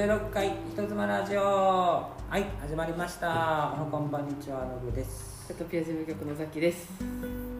[0.00, 1.40] 56回人妻ラジオ。
[1.42, 3.76] はい始まりました。
[3.90, 5.44] こんばんにちはのぶです。
[5.48, 6.88] セトピア事務局のザキです。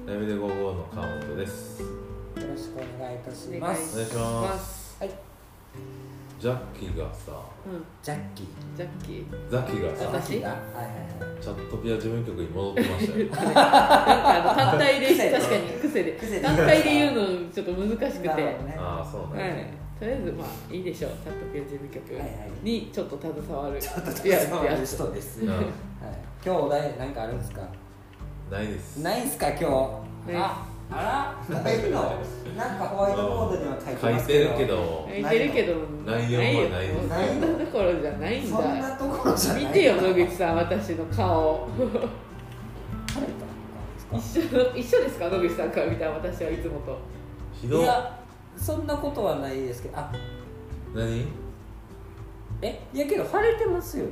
[0.07, 1.83] ダメで55の川本です。
[1.83, 1.89] よ
[2.37, 3.93] ろしくお願いいたします。
[3.93, 4.97] お願いします。
[5.01, 5.11] はい。
[6.41, 7.33] ジャッキーがさ
[7.67, 8.47] うん、ジャッキー。
[8.75, 9.51] ジャッキー。
[9.51, 10.37] ザキがさ私？
[10.37, 11.43] はいはいはい。
[11.43, 13.27] チャットピア事務局に戻ってましたよ。
[13.37, 13.61] なんか
[14.31, 15.37] あの単体で癖で。
[15.37, 16.13] 確かに癖で。
[16.13, 16.41] 癖で。
[16.41, 18.77] 単体で言うのちょっと難しくて、なるほどはね。
[18.79, 19.90] ああそうね、い。
[20.01, 21.11] とりあえずまあいいでしょう。
[21.23, 22.03] チャットピア事務局
[22.63, 23.79] にちょっと携わる。
[23.79, 25.49] ちょっといやそういうやつ人です、うん。
[25.51, 25.67] はい、
[26.43, 27.61] 今日お題何かあるんですか？
[28.51, 28.97] ないです。
[29.03, 29.65] ないんすか今日？
[30.35, 31.61] ああら？
[31.63, 32.19] ないの？
[32.57, 34.27] なんかホワイトボードには書いてけど。
[34.27, 35.09] てるけど。
[35.13, 35.75] 書いてるけど
[36.07, 37.35] 内容はないですないよ。
[37.41, 38.97] そんなところじゃないんそんなだ。
[38.97, 39.65] ところじゃない。
[39.67, 41.69] 見てよ野口さん私の顔。
[44.17, 44.77] 一緒の？
[44.77, 45.29] 一緒ですか？
[45.29, 46.97] 野口さんから見たら私はいつもと。
[47.53, 47.81] ひど。
[47.81, 48.19] いいや
[48.57, 49.99] そんなことはないですけど。
[49.99, 50.13] あ。
[50.95, 51.27] 何？
[52.63, 52.81] え？
[52.93, 54.11] いやけど晴れてますよね。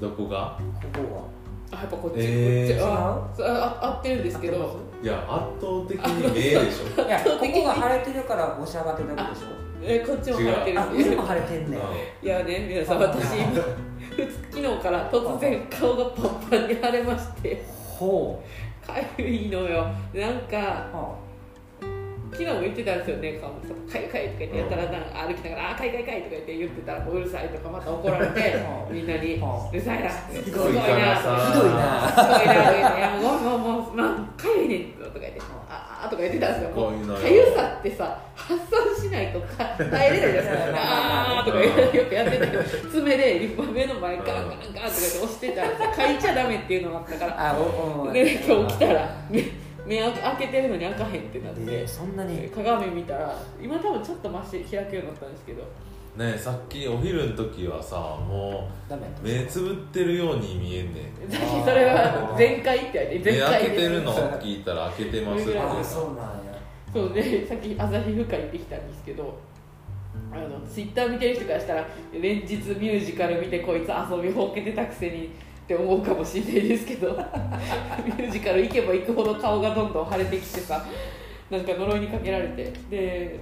[0.00, 0.58] どこが？
[0.92, 1.28] ここ
[1.72, 2.80] あやっぱこっち、えー。
[2.80, 3.42] こっち。
[3.42, 4.80] あああ合ってるんですけど。
[5.02, 7.02] いや圧倒的に目でしょ。
[7.02, 9.46] はいやここが晴れてるから押し上がってるわけでしょ。
[9.82, 11.80] えこっちも晴れてるあ上も晴れてんねん。
[12.24, 13.54] いやね皆さん私今
[14.50, 17.64] 昨日から突然顔がパンパンに腫れまして。
[17.68, 18.42] ほ
[18.86, 19.84] かゆいのよ。
[20.14, 20.56] なんか
[20.92, 21.18] うは
[22.36, 23.48] 昨日も言ってたんですよねか
[23.98, 28.56] ゆかゆとか言ってやったらなんか歩きながら「あかゆかゆかゆ」とか言って言ってたらもううるさいとかまた怒られて
[28.90, 30.82] みんなに「はあうるさいな」すひごいな。
[30.82, 31.16] ひどいな。
[31.16, 31.24] す
[31.58, 36.70] ごいな」とか言って「いやもうもうもうもうまあかゆいねん」とか言って「ああ」とか言ってたんですよ。
[36.74, 49.08] こういうのよかゆさってさ発散しないとか耐えれないじゃないですか「あー」とかよくやってたけど爪でリッパ目の前ガンガンガンガンとか言って押してたらさかいちゃダメっていうのがあったからあおおで今日来たら
[49.86, 52.48] 目目開けてるのに開かへんってなって、えーそんなに。
[52.48, 55.62] 鏡見たら今多分ちょっとマシ開けるようになったんですけど。
[56.16, 61.30] ねえさっきお昼の時はさもう目つぶってるように見えんねん。
[61.30, 63.70] さっきそれは全開って言われて目開全開です。
[63.70, 65.82] けてるの聞いたら開けてますってそうなん
[66.46, 66.56] や。
[66.92, 69.38] そうでさっき朝日深行ってきたんですけど
[70.32, 71.86] あのツイッター見てる人からしたら
[72.18, 75.30] 連日ミュージカル見てこいつ遊びほうけてたくせに
[75.66, 77.08] って思うかもしれないですけど。
[77.08, 80.84] ミュージカル行けば行くほど顔がどんどん腫れてきてさ
[81.50, 82.72] なんか呪いにかけられて。
[82.88, 83.40] で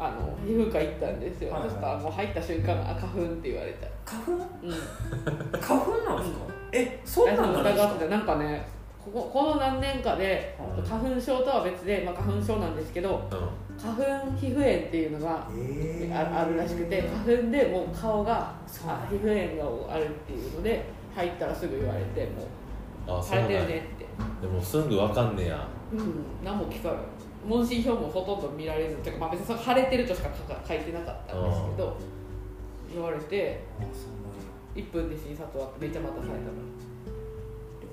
[0.00, 1.70] あの皮膚科行ったんですよ、はいはい。
[1.70, 3.88] そしたらもう入った瞬間あ花粉って言われた。
[4.04, 4.32] 花粉？
[4.62, 5.60] うん。
[5.60, 6.46] 花粉なんですか？
[6.70, 8.06] えそんなんですか疑ってた。
[8.06, 8.64] なんかね
[9.04, 13.34] こここの何年かでうん花粉症とは別で、まあ、花粉症なんですけどう
[13.76, 14.02] 花粉
[14.36, 16.14] 皮膚炎っていうのがえー。
[16.14, 20.84] ああるらしくて花粉でもう顔が皮膚炎があるっていうので
[21.18, 22.30] 入ったらすぐ言われて
[23.06, 23.24] もう。
[23.24, 24.06] 腫れてるねって。
[24.40, 25.66] でもすぐ分かんねや。
[25.92, 26.98] うん何も聞かない。
[27.44, 31.96] 問診票もほとんど見られずてか、まあ、別にその腫れてるとしか書か書いてなかったんですけど
[32.92, 36.52] 言われてあそうなんや1分で診察終わってめっちゃ待たされたの。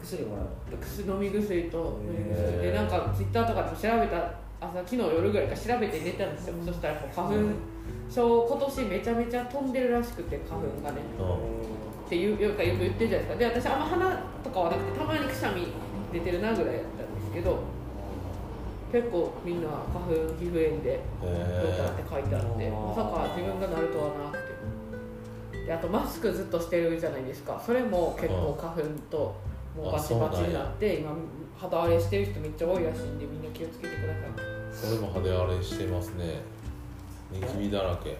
[0.02, 0.46] 薬もらう
[0.80, 2.62] 薬飲み薬と飲み薬。
[2.62, 6.56] でなんかツイッターとかでも調べた朝昨日夜ぐらいから調べて寝たんですよ。
[6.66, 7.36] そしたらこう花粉
[8.09, 11.02] 症今年めちゃめちゃ飛んでるらしくて花粉がね。
[11.18, 11.24] う
[12.05, 13.35] っていうよく言ってるじゃないですか。
[13.35, 15.67] で私あんま鼻とかはなくてたまにくしゃみ
[16.13, 17.59] 出てるなぐらいやったんですけど
[18.91, 21.31] 結構みんな花粉皮膚炎でどう
[21.75, 24.55] かって書いてあってまさか自分がなるとはなくて。
[25.65, 27.59] であとマスクずっとしてるじゃないですか。
[27.65, 29.35] それも結構花粉と
[29.75, 31.11] もうバチバチになって今
[31.57, 34.75] 肌荒れしてる人めっちゃ多いらしいんでみんな気をつけてください。
[34.75, 36.41] それも派手荒れしてますね。
[37.31, 38.17] ニキビだらけ。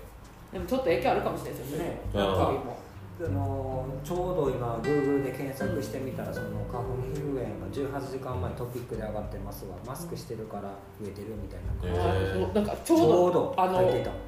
[0.52, 1.84] でもちょっと影響あるかもしれないですよね。
[1.86, 2.78] ねなんかも
[3.18, 9.78] あのちょうど今 Google で検索してみたらその花粉皮膚炎が18時間前トピックで上がってますわ。
[9.88, 10.64] マスクしてるから
[11.02, 12.04] 増えてるみたいな。
[12.04, 12.44] 感じへー。
[12.44, 13.56] あそうなんかちょうどちょうど。
[13.58, 13.82] あの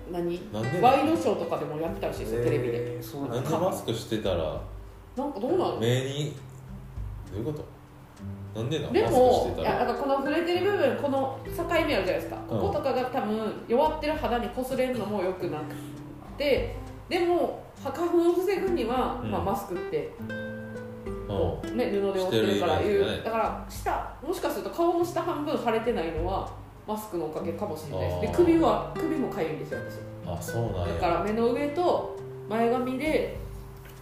[0.10, 0.54] 何？
[0.54, 2.96] なんでワイドショーとかでもやってたらしいですよテレビで。
[2.96, 4.62] えーそうななんでマスクしてたら
[5.18, 6.34] なんかどうなの目に
[7.32, 7.66] どういうこと？
[8.56, 12.60] なんでなでもいやなんかこの触れてる部分この境目あるじゃないですか、うん。
[12.60, 15.76] こことかが多分弱ってる肌に擦れるのもよくなく
[16.38, 16.76] て
[17.10, 19.32] でも花粉を防ぐには、うん。
[19.32, 20.12] まあ、マスクって
[21.28, 23.22] うね、布で覆ってるからいうだね。
[23.24, 26.50] だから下もしかすると顔の下半分腫れてないのは
[26.88, 28.32] マスクのおかげかもしれないです。
[28.32, 29.80] で首は首もかゆいんですよ
[30.26, 30.28] 私。
[30.30, 30.94] んあそうなんや。
[30.96, 32.18] だから目の上と
[32.50, 33.38] 前髪で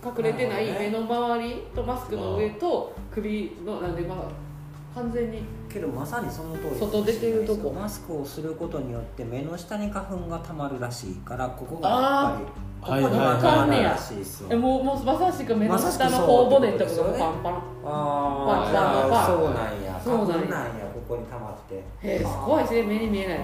[0.05, 7.71] 隠れてない目の周りとマスクの上と首のなんでまあ完全にけどまさにその通り外出てるとこ。
[7.71, 13.41] マスクをすることによって目の下に花粉がたまるらしいからここがやっぱりはいここにはいはいはい。
[13.41, 17.53] たまるらしいですよえもうもうまさしく目の下の頬骨とかってことがパンパン。
[17.83, 19.23] あパンパンパン。
[19.23, 20.01] あそうなんや。
[20.03, 20.85] そうなんや。
[20.93, 23.39] ここにたまってへえすごいですね目に見えない。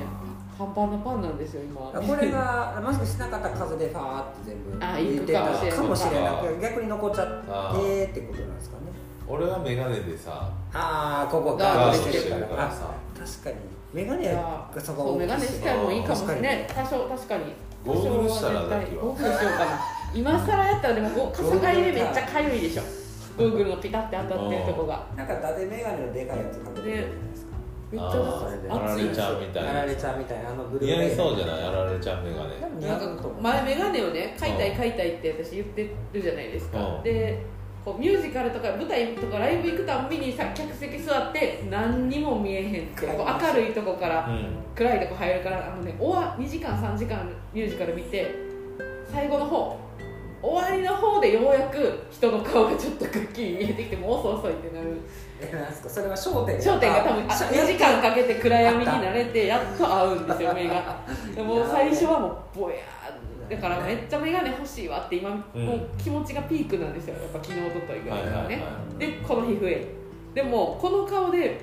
[0.57, 1.81] パンパンなパンなんですよ今。
[1.81, 5.77] これがマスクしなかった数でファーって全部あ入れてたかもしれない。
[5.77, 8.83] かもしれない逆に残っちゃあってってことなんですかね。
[9.27, 12.93] 俺はメガネでさああここガガードしててるるからさ。
[13.17, 13.55] 確かに。
[13.93, 14.33] メガネいや
[14.73, 16.67] がそこそうメガネしてもいいかもしれない。
[16.67, 17.43] 確多少確かに
[17.85, 19.03] ゴーグルしたらだけは。
[19.03, 19.79] ゴーグルしようかな。
[20.13, 22.83] 今更やったらでもご傘が入れめっちゃかゆいでしょ。
[23.37, 25.07] ゴーグルのピタって当たってるとこが。
[25.15, 27.51] なんか伊達メガネのでかいやつかけてるじゃないですか。
[27.91, 28.07] めっちゃ
[28.79, 30.49] られちゃうみたいなやられちゃうみたいな。
[30.49, 31.61] あのブルー似合いそうゃじゃない。
[31.61, 37.03] やられちゃうメガネなんか前メガネをね買いたい買いたいって私言ってるじゃないですか、うん。
[37.03, 37.43] で
[37.83, 43.07] こうミュージカルとか舞台とかライブ行くたんびにさ客席座って何にも見えへんって。
[43.07, 44.45] こう明るいとこからうん。
[44.75, 48.33] 暗いとこ入るからあのね終わ2時間3時間ミュージカル見て
[49.11, 49.77] 最後の方
[50.41, 54.97] 終わりの方でようやく人の顔がちょっとくっきり見えてきてもう遅い遅いってなる。
[55.39, 55.89] えなんですか？
[55.89, 60.99] それは焦点焦点が多分あし2時間かけて暗闇に慣れてやっと合うんですよ目が。
[61.35, 62.81] でも最初はもうぼやー
[63.51, 65.65] だからめっちゃ眼鏡欲しいわって今、うん。
[65.65, 67.15] もう気持ちがピークなんですよ。
[67.15, 68.63] やっぱ昨日おとといぐらいからね、
[68.97, 69.85] でこの皮膚炎
[70.33, 71.59] でもこの顔で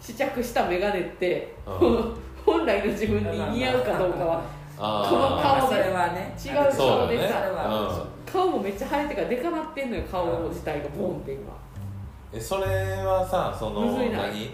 [0.00, 2.14] 試着した眼鏡って、うん。
[2.44, 4.42] 本来の自分に似合うかどうかは
[4.76, 6.34] あこのー顔それはね。
[6.38, 11.52] 違う顔でさ、顔もめっちゃ腫れてからでかなってんのよ顔自体がボンって今。
[12.32, 14.50] えそれはさその何？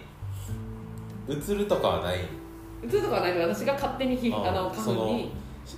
[1.29, 2.19] 映るとかはない？
[2.85, 5.31] 映るとかはないけど私が勝手に皮膚ああの花粉にし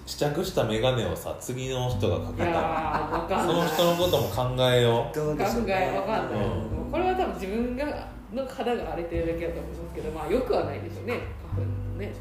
[0.06, 2.48] 試着した眼鏡をさ次の人がかけた。
[2.48, 5.18] ーわかんその人のことも考えよう。
[5.18, 5.34] 考
[5.66, 6.90] えわかんない、うん。
[6.90, 11.20] これは多分自分がの肌が荒れてるだけだと思いますけどまあよくはないでしょうね。
[11.54, 12.12] 花粉ね。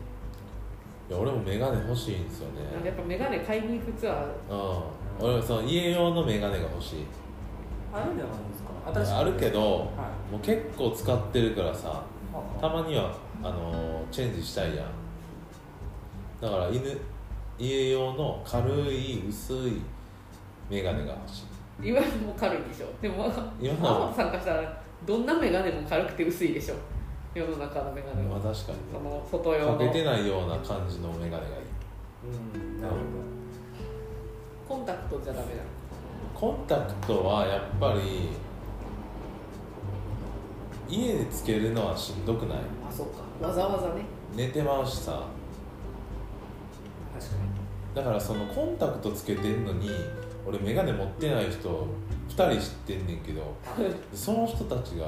[1.10, 2.86] いや俺も眼鏡欲しいんですよね。
[2.86, 4.26] やっぱ眼鏡買いに行くツアー。
[4.50, 5.28] うん。
[5.28, 7.06] 俺はその家用の眼鏡が欲しい。
[7.94, 8.38] あるんじゃない
[8.94, 9.20] ですか。
[9.20, 10.32] あるけどはい。
[10.32, 12.04] もう結構使ってるからさ
[12.60, 13.14] たはまには
[13.44, 14.86] あのーチェンジしたいやん。
[16.42, 16.82] だから犬
[17.62, 19.82] 家用の軽い薄い
[20.68, 21.44] 眼鏡が欲し
[21.84, 21.90] い。
[21.90, 22.88] いわゆるもう軽いでしょ。
[23.00, 23.32] でも
[23.62, 26.76] 今のは青さんからしたらどんな眼鏡も軽くて薄いでしょ。
[27.36, 28.40] 世の中の眼鏡は。
[28.40, 29.78] まあ確かにその外用の。
[29.78, 31.46] かけてないような感じの眼鏡がいい。
[32.26, 32.82] うん。
[32.82, 32.96] なる
[34.68, 35.68] ほコンタクトじゃダメなの？
[36.34, 38.30] コンタクトはやっぱり
[40.90, 42.58] 家でつけるのはしんどくない？
[42.90, 43.48] あそうか。
[43.48, 44.02] わざわざね。
[44.36, 45.28] 寝てまうしさ
[47.96, 49.90] だからそのコンタクトつけてんのに
[50.48, 51.88] 俺眼鏡持ってない人
[52.30, 53.56] 2人知ってんねんけど
[54.14, 55.06] その人たちが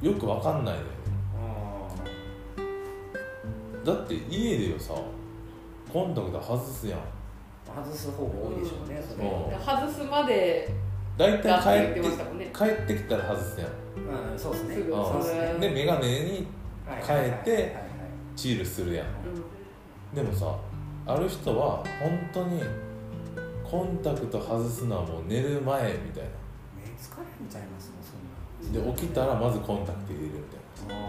[0.00, 0.86] よくわかんないのよ。
[0.86, 0.92] ね
[3.84, 4.94] だって家でよさ
[5.92, 7.00] コンタクト外すやん。
[7.66, 9.02] 外す方が多いでしょうね
[9.64, 10.68] 外すまで
[11.16, 12.10] 大体帰って
[12.52, 13.70] 帰ってきたら外すやん。
[14.32, 14.74] うんそうですね。
[15.60, 16.46] で眼鏡に
[16.86, 17.82] 変えてはいはいはいはい。
[18.36, 19.06] チールするやん。
[19.06, 19.10] う
[20.14, 20.56] でもさ
[21.06, 22.62] ある人は本当に
[23.62, 26.30] コンタクト外すのはもう寝る前みたいな。
[26.76, 28.16] 目疲れんちゃいますもんそ
[28.70, 30.40] んなで起きたらまずコンタクト入れるみ
[30.86, 31.04] たいな。
[31.04, 31.06] あ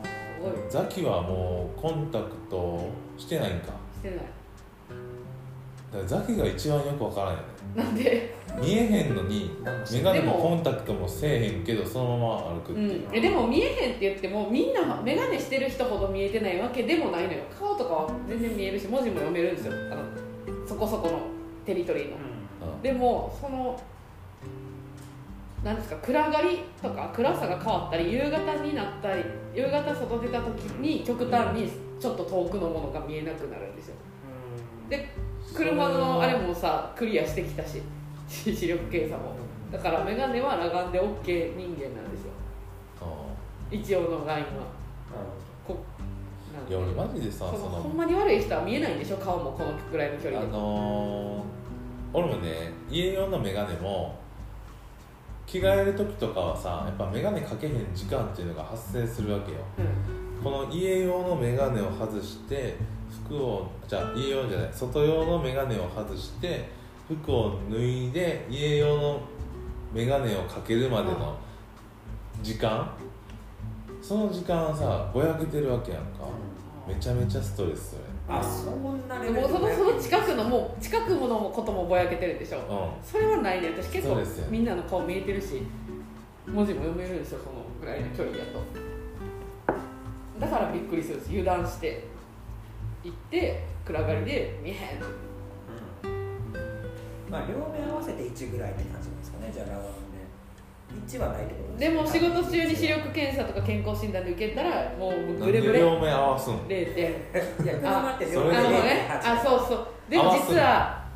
[0.00, 0.70] んすごい。
[0.70, 3.72] ザキはもうコンタクトしてないんか。
[3.94, 4.18] してない。
[4.18, 7.38] だからザキが一番よくわからんよ。
[7.38, 7.44] ね
[7.74, 8.37] なんで？
[8.60, 9.50] 見えへんのに
[9.90, 16.82] 眼鏡もコンタクトもせえへんけどそのまま歩くっていう、うん、えでも見えへんって言ってもみんな眼鏡してる人ほど見えてないわけ。
[16.82, 19.72] でもないのよ顔とかは全然見えるし文字も読めるんですよ。
[19.92, 20.02] あの
[20.66, 21.20] そこそこの
[21.64, 22.16] テリトリーの。
[22.74, 22.82] うん。
[22.82, 23.80] でもその
[25.62, 31.70] なんですか暗がりとか暗さが変わったり夕方になったり夕方外出た時に極端に
[32.00, 33.94] ちょっと遠くのものが見えなくなるんですよ。
[34.88, 35.08] で
[35.54, 37.82] 車のあれもさクリアしてきたし
[38.28, 39.34] 視力検査も。
[39.72, 42.32] だから眼鏡は裸眼で OK 人間なんですよ。
[43.70, 44.50] 一応のラインは。
[45.66, 45.76] こ
[46.68, 49.16] いや俺マジでさそそのほんのまに悪い人は見えないんでしょ？
[49.18, 54.18] 顔もこのくらいの距離あで、のー、俺もね家用の眼鏡も
[55.46, 59.58] 着替える時とかはさやっぱ眼鏡かけへん時間っていうのが発生するわけよ。
[59.78, 60.42] うん。
[60.42, 62.76] この家用の眼鏡を外して
[63.26, 66.68] 服をじゃあ家用じゃない外用の眼鏡を外して
[67.08, 69.20] 服を脱いで家用の
[69.94, 71.36] 眼鏡をかけるまでの
[72.42, 72.90] 時間。
[74.00, 76.08] その時間はさぼやけてるわけやんか。
[76.86, 82.58] めちゃめちゃストレスそれあそんなでレベルもそのその近くのもう近くのこともぼやけてるでしょ。
[82.58, 82.62] う
[83.06, 83.70] それはないね。
[83.70, 84.16] 私結構
[84.50, 85.62] みんなの顔見えてるし
[86.46, 88.62] 文字も読めるんですよそのぐらいの距離だと。
[90.40, 91.30] だからびっくりするんです。
[91.30, 92.04] 油断して
[93.04, 94.78] 行って暗がりで見えへん
[97.30, 99.50] まあ両面合わせて1ぐらいって感じですかね。
[99.52, 100.18] じゃあラガンで。
[101.06, 105.80] 1はないってことでも仕事中に視力検査とか健康診断で受けたらもうブレブレ。
[105.80, 107.10] 両目合わすん0点。
[107.10, 109.88] いや車ってそれであのねあそうそう。
[110.10, 111.06] でも実は。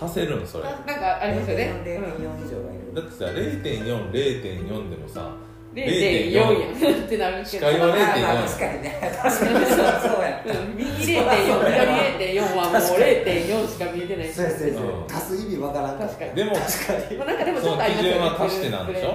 [0.00, 0.46] 足せるん？
[0.46, 0.64] それ。
[0.64, 2.94] ななんかありますよね、0.4以上がいる。
[2.94, 5.47] だってさ0.40.4でもさうん、
[5.86, 6.46] 0.4や。
[6.46, 7.48] ん ってなるけど。
[7.48, 8.98] 視界は0.4まあまあ確かにね。
[9.22, 10.42] 確かにそうや。
[10.46, 14.28] うん右0.4左0.4はもう0.4しか見えてない。
[14.28, 14.60] そうやそう
[15.08, 16.34] 足す意味わからん確かに。
[16.34, 17.16] でも確かに。
[17.18, 19.14] まあ、なんかでもちょっとありますよね基準は足してなんでしょ？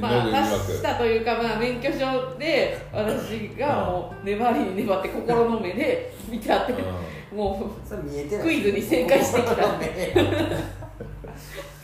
[0.00, 0.36] まあ、曰く。
[0.36, 1.98] 足したというか、まあ、免許証
[2.38, 6.72] で私がもう粘りに粘って心の目で見てあって、
[7.34, 10.14] もそれ見えてないクイズに正解してきたんで。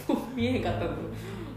[0.08, 0.86] もう 見えへんかったんで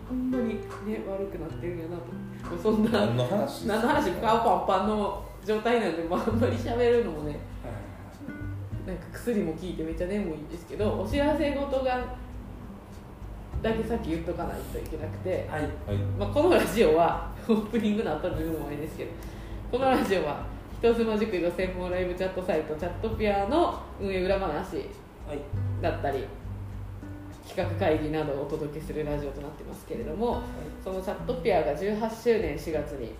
[0.09, 2.30] ほんまにね悪くなってるんやなともう
[2.61, 7.39] そんな何の話何の話顔パンパンの状態なんで、まあ、あんまり喋るのもね
[8.85, 12.15] なんか薬も効いてめっちゃ眠いんですけどお知らせ事が
[13.61, 15.61] だけさっき言っとかないといけなくて、はい。
[15.61, 15.97] はい。
[16.17, 19.11] まあ、このラジオはオープニングの後に言うのもあれですけど
[19.71, 20.45] このラジオは
[20.79, 25.39] 人妻塾の専門ライブチャットサイトチャットピアの運営裏話はい。
[25.81, 26.25] だったり
[27.53, 30.41] 企画会議などをお届けするラジオとなってますけれども
[30.81, 33.13] そのチャットピアが18周年4月に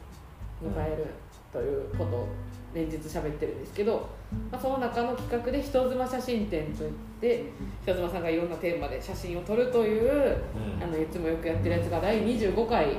[0.63, 1.05] 迎える
[1.51, 2.27] ということを
[2.73, 4.07] 連日喋ってるんですけど、
[4.49, 7.43] まあ、その中の企画で人妻写真展といって
[7.83, 10.37] 人妻さんがいろんなテーマで写真を撮るという
[10.79, 10.83] うん。
[10.83, 12.95] あのいつもよくやってるやつが第25回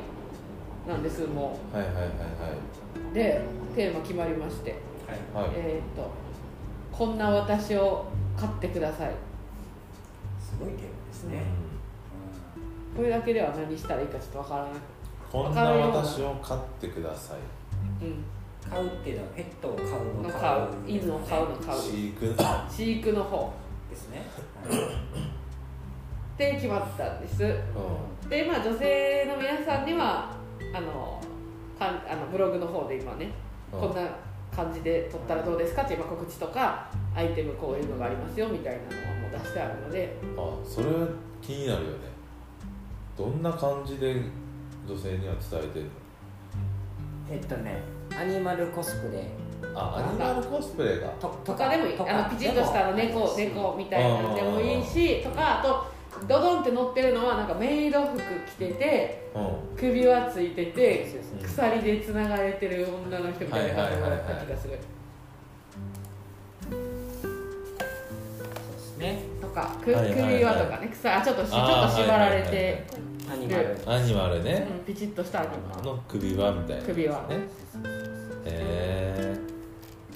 [0.86, 2.00] なんですもはいはいは
[3.10, 3.40] うで
[3.74, 4.72] テーマ決まりまして。
[5.08, 5.46] はい。
[5.46, 6.10] いはいはいえーっと
[6.92, 8.04] 「こんな私を
[8.36, 9.12] 買ってください。
[10.38, 10.91] すごいテーマ
[11.22, 11.44] ですね、」
[12.96, 14.72] これだけでは何したらいいかちょっとわからない、
[15.30, 17.38] こんな私を飼ってください。
[18.04, 18.24] うん、
[18.68, 21.56] 買うっていうのはペットを買うのの買う犬を買うの。
[21.56, 22.34] 買う飼育
[22.68, 23.52] 飼育の方。
[23.92, 24.24] ですね、
[24.68, 24.78] はい。
[26.38, 27.44] で決まったんです。
[27.44, 30.34] うでまあ女性の皆さんには
[30.74, 31.20] あの
[31.78, 33.30] かんあのブログの方で今ね、
[33.72, 33.80] うん。
[33.80, 34.08] こんな
[34.54, 40.04] 感じで撮ったらどうですかっていうまあ告知とかアイテムこういうのがありますよみたいなのはもう出してあるので。
[40.04, 41.06] んあそれは
[41.40, 41.98] 気になるよね。
[43.16, 44.16] どんな感じで
[44.88, 45.86] 女性には伝えてる
[47.30, 47.82] えっとね
[48.18, 49.24] アニマルコスプレ。
[49.72, 51.08] のあアニマルコスプレが？
[51.20, 51.94] ととかでもいい。
[51.98, 55.92] あのピチッとしたの猫猫みたいなのでもいいしとかあと
[56.26, 58.20] ドドンって乗ってるのはなんかメイド服着
[58.58, 59.40] ててう
[59.74, 59.76] ん。
[59.76, 64.74] 首輪ついててうん鎖でつながれてる女の人みたいな感じだった気がする。
[64.74, 64.80] そう
[69.52, 70.22] かくはいはいはい。
[70.32, 72.50] 首輪とかね鎖あちょっとしちょあーっと縛られはいはいはい。
[72.50, 72.86] て
[73.30, 74.66] アニマルアニマルね。
[74.70, 77.28] うんピチッとしたアニマルの首輪みたいな首輪。
[77.28, 77.38] ね
[78.44, 79.36] へ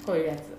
[0.05, 0.57] こういうやつ。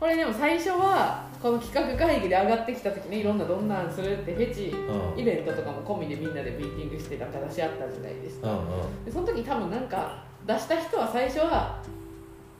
[0.00, 5.20] これでも最初はこの企画会議で上がってきた時にいろんなどんなんするってフェチえうん。
[5.20, 8.50] イベントとかも込みでみんなでミーティングしてなんか出し合ったじゃないですか。
[8.50, 9.04] うんうん。
[9.04, 11.80] でその時多分なんか出した人は最初は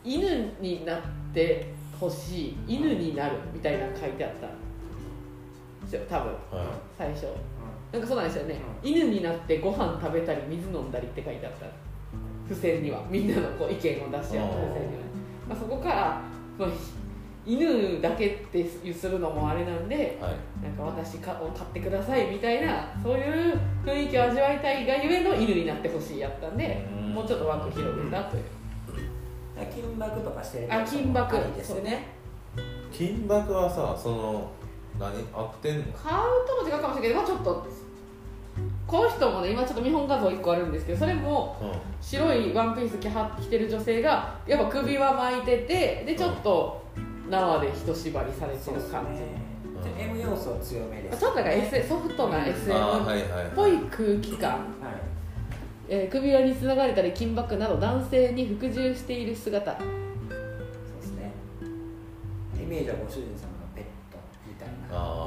[0.04, 1.00] 犬になっ
[1.35, 2.56] てほしい。
[2.66, 4.47] 犬になるみたいなの書いてあった。
[4.47, 4.50] ん
[5.84, 6.66] ですよ多分はい。
[6.98, 7.26] 最初。
[7.92, 11.66] なんかそうなんですよね、犬になってご飯食べたり水飲んだりって書いてあった。
[12.48, 13.02] 付箋には。
[13.08, 14.42] みんなのこう意見を出し合った付箋には。
[14.42, 14.44] ね、
[15.48, 16.20] まあ、そこから、
[16.58, 16.68] まあ、
[17.46, 20.34] 犬だけってするのもあれなんではい。
[20.62, 27.14] なんか私かを買ってくださいみたいなそういう雰囲気を味わいたいがゆえの犬になってほしいやったんでうん。
[27.14, 28.44] もうちょっと枠広げたという。
[29.72, 30.74] 金箔とかしてる。
[30.74, 31.36] あ金箔。
[31.56, 32.08] ですよね
[32.92, 34.50] 金箔はさその
[34.98, 35.12] 何？
[35.32, 35.84] 合ってんの？
[35.92, 37.66] 買うとも違うかもしれないけど、まあ、ちょっと
[38.86, 41.72] この人もね今ちょっと見本画像1個あるんですけどそれもうん。
[42.00, 46.84] 白いワンピース着は着てる女性がやっぱ首輪巻いててでちょっと
[47.30, 50.10] 縄で人縛りされてる感じ、うん。
[50.10, 51.18] M 要素強めです。
[51.18, 54.60] ちょっとなんか S ソフトな SM っはいぽい空気感、はい。
[55.88, 59.72] えー首輪につながれたり金箔など男性に服従している姿。
[59.72, 59.88] そう
[61.00, 61.32] ですね。
[62.62, 63.36] イメージはご主人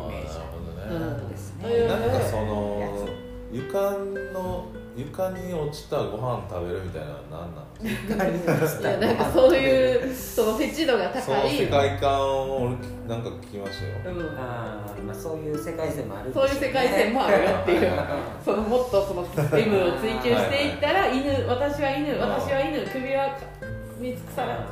[0.08, 0.38] イメージ。
[0.40, 1.30] なるほうどね、ん。
[1.30, 3.10] ですねというなんかそやの
[3.52, 3.92] 床
[4.34, 4.66] の
[4.98, 12.76] 床に落ちたご飯食べるみたいなのは何なんいやなんかそういうそのフェチ度がその高い世界観を俺
[13.08, 14.36] なんか聞きましたよ、うん。
[14.36, 17.92] あーまあそういう世界線もあるんでしょそういう世界線もあるよっていう。
[17.92, 17.98] う ん
[18.44, 23.38] そのもっとその M を追求していったら犬私は犬私は犬首輪
[24.00, 24.66] につくさら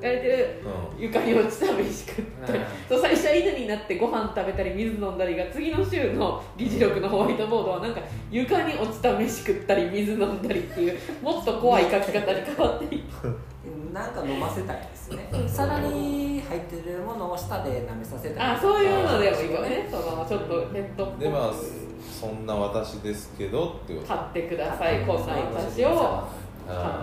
[0.00, 0.62] れてる。
[0.98, 2.64] う床に落ちた飯食ったりうん。
[2.88, 13.38] そう最初は犬になってご飯食べたり水飲んだりが次の週の議事録のホワイトボードはなんか床に落ちた飯食ったり水飲んだりっていう もっと怖い書き方に変わっていく。
[13.92, 15.28] なんか飲ませたいですね。
[15.48, 19.88] 皿に入ってるものを舌で舐めさせたいあそういうのでもいいかもね。
[19.90, 21.52] そのちょっとペットっぽくでまあ
[22.00, 24.06] そんな私ですけどってこと。
[24.06, 25.00] 買ってください。
[25.00, 26.24] こんな私を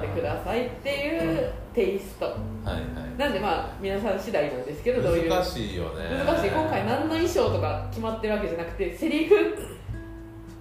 [0.01, 2.25] 買ってくださいっていうテイスト。
[2.25, 3.17] はいはい。
[3.17, 5.29] なんでまあ皆さん次第なんですけどどういう。
[5.29, 6.23] 難しいよね。
[6.25, 6.49] 難しい。
[6.51, 9.35] 今回何の衣装とか決まってるわけじゃなくてセリフ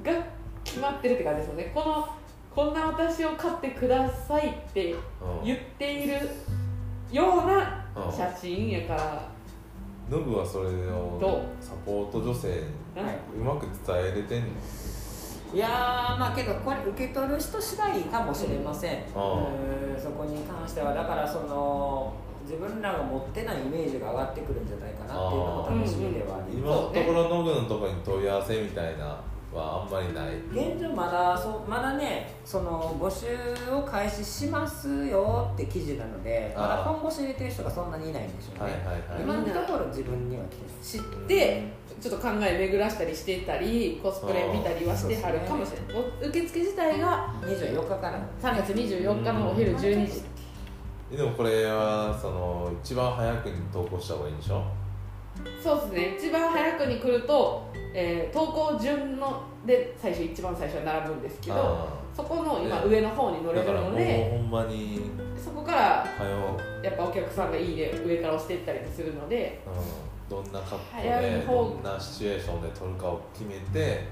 [0.03, 0.13] が
[0.65, 1.71] 決まってるって感じですよね。
[1.75, 2.09] この
[2.55, 5.01] こんな私を買ってくださいってうん
[5.45, 6.15] 言っている
[7.13, 8.13] ようなうん。
[8.13, 9.37] 写真やから。
[10.09, 11.19] ノブはそれを
[11.61, 12.49] サポート女性
[13.37, 14.49] うまく伝えれてんの？
[15.57, 22.13] いやーまあけどこれ受け取る人次第かもしれません、あうんそこに関してはだからその
[22.45, 29.19] 自分らが持ってないイメージが上がってくるんじゃないかなっていうのも楽しみではあり今まのところノブのところに問い合わせみたいな
[29.51, 30.33] はあんまりない。
[30.53, 33.27] す現状まだそうまだねその募集
[33.73, 39.23] を開始しますよって記事なのでまだ本腰入れてる人がそんなにいないんでしょうね、はいはいはい。
[39.23, 41.65] 今のところ自分には来て知って
[42.09, 50.23] ちょっと考え巡らしたりしてたりコスプレ見たりはしてはるかもしれないお受付自体が24日から3月24日のお昼12時。
[51.17, 54.63] でもこれはその一番早くに投稿した方がいいんでしょ？
[55.63, 56.17] そうですね。
[56.19, 61.87] 一番早くに来ると、えー投稿順ので最初一番最初は並ぶんですけどあ
[62.17, 66.07] そこの今ね上の方に乗れるのでほんまにそこから
[66.83, 69.73] やっぱお客さんがいいね上から押していったりもするのでうん、
[70.28, 71.47] どんな格好早でい。
[71.47, 74.04] 方どんなシチュエーションで撮るかを決めて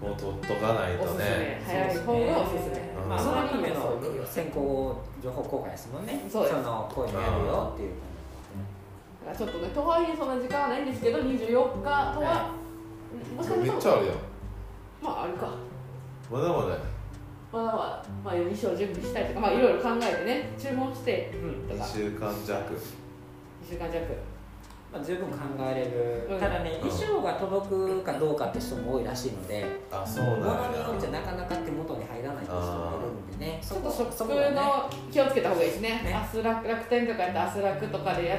[0.00, 1.24] もう撮っとかないとおすすめ。
[1.24, 2.94] ね早い方がおすすめ。
[3.02, 3.08] うん。
[3.08, 6.20] まあ、そのための先行情報公開ですもんね。
[6.30, 6.56] そうです。
[6.56, 7.92] のこういうのやるよっていう
[9.26, 11.50] だからちょっとねとはいえそんな時間はないんですけど24日と
[11.90, 12.52] は
[13.36, 14.16] もしかめっしたらちゃあるやん。
[15.02, 15.48] まああるか。
[16.30, 16.78] まだまだや。
[17.52, 21.30] まだまだ、まあ、衣装準備したりとかまあいろいろ考えてね注文して
[21.68, 22.74] と2か週間弱。
[22.74, 22.78] 1
[23.70, 24.33] 週間弱
[24.94, 26.40] まあ、十分考えれる、うん。
[26.40, 26.88] ただねうん。
[26.88, 36.00] 衣装が届くかどうかって人も多いらしいのであそうなん物にやよっちゃなかなか手元に入らない人もいるんでねちょっとそ食こがねの気をつけた方がいいですね。
[36.04, 36.14] ね。
[36.14, 38.38] アスラク楽天とかやったらアスラクとかでや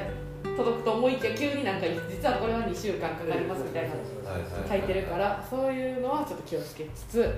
[0.56, 3.94] 届くと思いきや急になんか実はこれは2週間かかりますみたいな
[4.66, 7.34] 書いてるからそういうのはちょっと気をつけつつう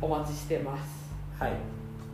[0.00, 1.10] お待ちしてます。
[1.40, 1.52] んはい。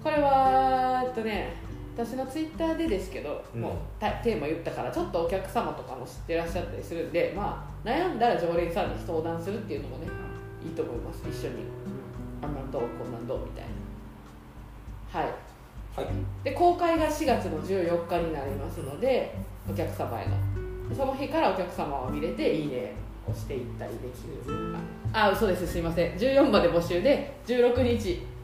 [0.02, 1.65] これはえっとね
[1.96, 3.62] 私のツイッターでですけど、うん。
[3.62, 10.06] もうたテーマ言ったからちょっとお客様とかも知ってらっしゃったりするんでまあ悩んだら常連さんに相談するっていうのもね
[10.62, 11.64] いいと思います一緒に。
[12.42, 15.20] あんなんどうこんなんどうみたいな。
[15.20, 15.32] はい。
[15.96, 16.14] はい。
[16.44, 19.34] で公開が4月の14日になりますので
[19.70, 20.88] お客様への。
[20.90, 22.92] でその日からお客様を見れて「いいね」
[23.26, 24.76] をしていったりできる
[25.12, 26.12] ああそうですすいません。
[26.12, 28.35] 14まで募集で16日はい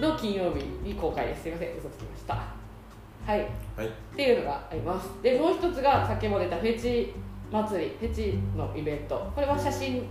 [0.00, 1.42] の金曜日に公開です。
[1.42, 1.78] すいません。
[1.78, 2.34] 嘘つきました。
[2.34, 3.40] はい。
[3.76, 3.86] はい。
[3.86, 5.08] っていうのがあります。
[5.22, 7.12] でもう一つが先も出たフェチ
[7.50, 9.30] 祭りフェチのイベント。
[9.34, 10.04] これは写真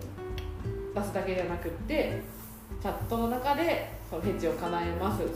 [0.94, 2.22] 出すだけじゃなくって
[2.82, 5.28] チャットの中でそのフェチを叶えますっ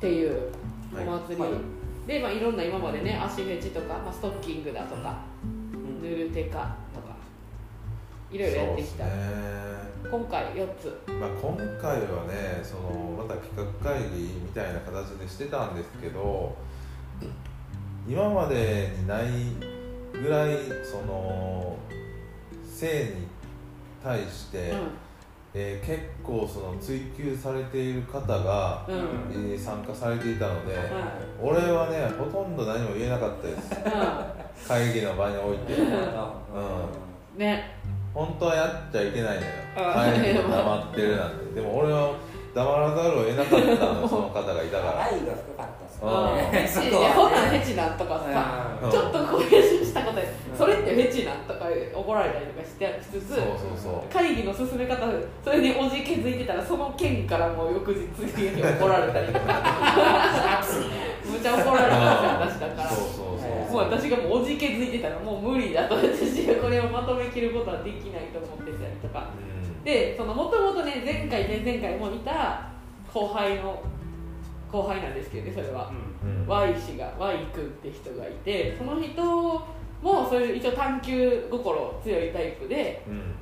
[0.00, 0.52] ていう
[0.92, 1.52] お祭り、はい。
[2.06, 6.02] で、まあ、いろんな今までね足フェチとか、まあ、ストッキングだとかうん。
[6.02, 6.76] ヌルテカ
[8.32, 9.10] いろいろやってきた、ね。
[10.10, 10.86] 今回4つ。
[11.20, 16.56] まあ、今回はねそのまた企画会議みたいな形でしてたんですけど
[18.08, 19.26] 今までにない
[20.12, 21.76] ぐらいその
[22.66, 23.28] 性に
[24.02, 24.74] 対して、う
[25.54, 28.98] えー結構その追求されている方が、んうん。
[28.98, 30.78] うんえー参加されていたので、ん
[31.40, 33.70] 俺はねほとんど何も言えなかったです。
[34.66, 35.74] 会議の場において。
[35.74, 35.84] う
[37.36, 37.38] ん。
[37.38, 37.81] ね
[38.14, 39.46] 本当はやっちゃいけないのよ。
[39.76, 41.54] あ会議で黙ってるなんて。
[41.54, 42.12] でも俺は
[42.54, 45.04] 黙らざるを得なかったのその方がいたから。
[45.04, 48.90] 愛が深かったですあフェチなんフェチなんとかさうん。
[48.90, 54.12] ちょっとこういうしたことでそれってフェチなんとか怒られたりとかしてしつつそうそうそう。
[54.12, 55.06] 会議の進め方
[55.42, 60.60] それにおじけづいてたらその件からもう翌日に怒られたりとか。
[61.24, 62.90] むちゃ怒られたんですよ私だから。
[62.90, 63.21] そうそう
[63.72, 69.30] もう私がもうおじけづいてたらもう無理だと私がこれをまとめきることはできないと思ってたりとか。
[69.34, 69.82] うん。
[69.82, 72.68] でそのもともとね前回前々回もいた
[73.12, 73.82] 後輩の
[74.70, 75.90] 後輩なんですけどねそれは、
[76.22, 76.46] うん。
[76.46, 79.22] Y 氏が Y 君って人がいてその人
[80.02, 83.34] もそういう一応探求心強いタイプでうん。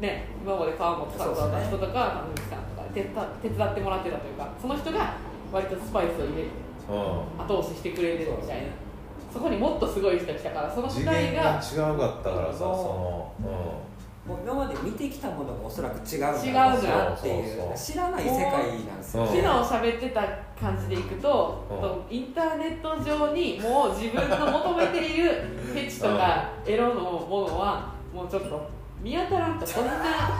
[0.00, 1.76] ね今まで川本さんとそうですね。
[1.76, 3.12] 私とか神口さんとか手伝
[3.42, 5.14] 手伝ってもらってたというかその人が
[5.52, 6.48] 割とスパイスを入れて
[6.88, 7.44] うん。
[7.44, 8.87] 後押ししてくれてるみたいな
[9.32, 13.88] そこにもっとすごい人が来たからその次2人元がが違うかったからさそそうの
[14.28, 17.14] もう今まで見てきたものがおそらく違う違うなっていそう。
[17.16, 18.52] そうそうう知らない世界
[18.84, 19.22] なんですよ。
[19.22, 20.20] うん昨日喋ってた
[20.60, 21.64] 感じでいくと、
[22.10, 25.32] うインターネット上にもう自分の求めている
[25.64, 28.68] フェチとかエロのものはもうちょっと
[29.00, 29.92] 見当たらんとこんな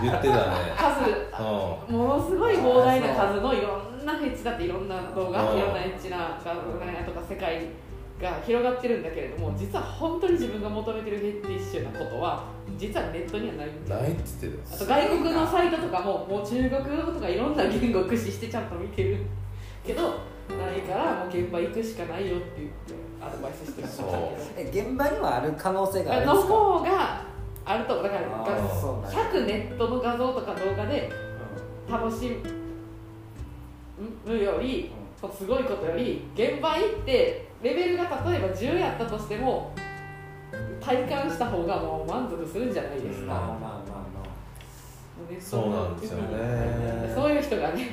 [0.02, 0.42] 言ってたね。
[0.76, 5.58] 数うものすごい膨大な数のいろんなフェチだっていろんな動画うん。
[5.58, 7.68] いろんなエッチな画像とか世界
[8.20, 12.44] が広がってるんだけれども実は本当に自分が求めてるフェティッシュなことは
[12.76, 16.70] 実はネットにはないないって言ってあたと外国のサイトとかももう中国
[17.06, 19.18] 語とかいろんな言語を駆使してちゃんと見てる。
[19.86, 22.74] けどないからもう現場行くしかないよって言って
[23.24, 26.54] アドバイスしてるんですえ現場にはある可能性があるんのですか？
[26.54, 27.22] 方が
[27.64, 31.10] あるとだからあーそうなんや100ネットの画像とか動画で
[31.90, 32.36] 楽し
[34.26, 34.90] むより
[35.36, 39.72] すごいことより現場行ってレベルが例えば10やったとしても
[40.80, 44.18] 体感した方がもう満足するんじゃないですか、まあまあまあま
[45.28, 47.12] ネットそうなんですよね。
[47.14, 47.88] そういう人がね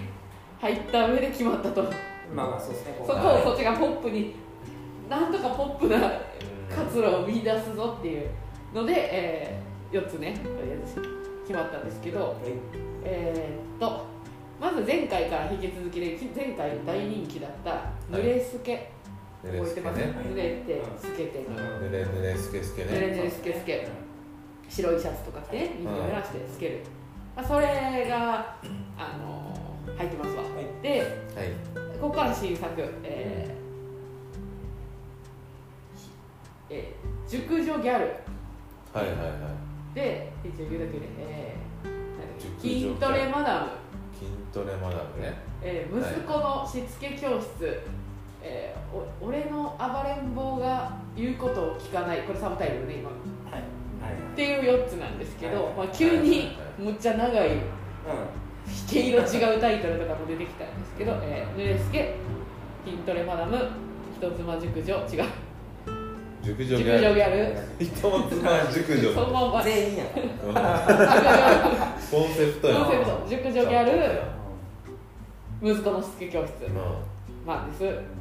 [0.61, 1.81] 入った上で決まったと。
[1.81, 1.85] あ
[2.33, 4.35] まあまあそうですねそこをそっちがポップに
[5.09, 5.99] なんとかポップな
[6.69, 8.29] 活路を見出すぞっていう
[8.73, 11.01] ので、え4つねとりあえず
[11.47, 12.35] 決まったんですけど
[13.03, 14.05] えーっと
[14.59, 18.91] まず前回から引き続きで前回大人気だった濡れすけ、
[19.45, 20.03] ぬれてます、ね。
[20.05, 21.45] 濡れてすけて。
[21.47, 23.17] ぬれぬれすけすけ濡れね。
[23.19, 23.87] 濡れすけすけ。
[24.67, 26.79] 白いシャツとか着てね水を濡らしてつける、
[27.35, 28.57] まあ、それが
[28.97, 29.55] あの
[29.95, 30.81] 入ってますわ、い。
[30.81, 31.99] ではい。
[31.99, 38.05] ここから新作えーえー熟女ギャル。
[38.93, 39.49] はいはいは
[39.93, 39.95] い。
[39.95, 43.69] で一応言うだけで、えー筋トレマダム。
[44.17, 45.33] 筋トレマダムね。
[45.61, 47.81] えー息子のしつけ教室、
[48.45, 52.21] えーお俺の暴れん坊が言うことを聞かない。
[52.21, 53.13] これサブタイトルね今っ
[53.51, 53.61] はい。
[54.13, 54.35] はい。
[54.35, 55.73] ていう4つなんですけど、はい。
[55.73, 56.45] まあ、急には
[56.77, 57.49] むっちゃ長い
[58.89, 62.15] 毛色違うタイトルとかも出てきたんですけど「えー、ぬれすけ
[62.85, 63.57] 筋トレマダム
[64.17, 65.25] 人妻熟女」違う。
[66.43, 67.07] 熟女熟ギャル。
[67.09, 67.55] 女ギャル。
[67.79, 69.13] 人妻熟女。
[69.13, 70.23] そのまま全員やコン
[72.29, 72.75] セプトや。
[72.75, 73.25] コンセプト。
[73.27, 74.21] 熟女ギャル。
[75.63, 76.65] 息子のしつけ教室。
[76.65, 76.73] うん。
[77.45, 78.14] まあです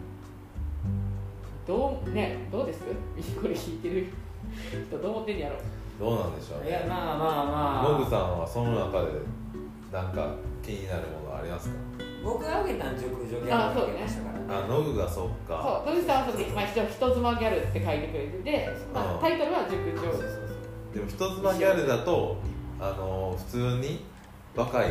[1.67, 2.81] どうねどうです？
[3.41, 4.07] これ聞いてる
[4.89, 5.57] 人どう思ってんやろ？
[5.99, 6.69] どうなんでしょうね。
[6.69, 7.93] いやまあまあまあ。
[7.93, 9.09] ノグさんはその中で
[9.93, 11.75] なんか気になるものありますか？
[12.25, 15.83] 僕が挙げたん熟女ギャルあそうねあげましたからあノグがそっか。
[15.87, 22.37] そう野口さんはその、まあ、一応人妻ギャルって書いてくれてて、まあ、うんタイトルは熟女そうそうそうでも人妻ギャルだと
[22.81, 24.05] あの普通に
[24.57, 24.91] 若い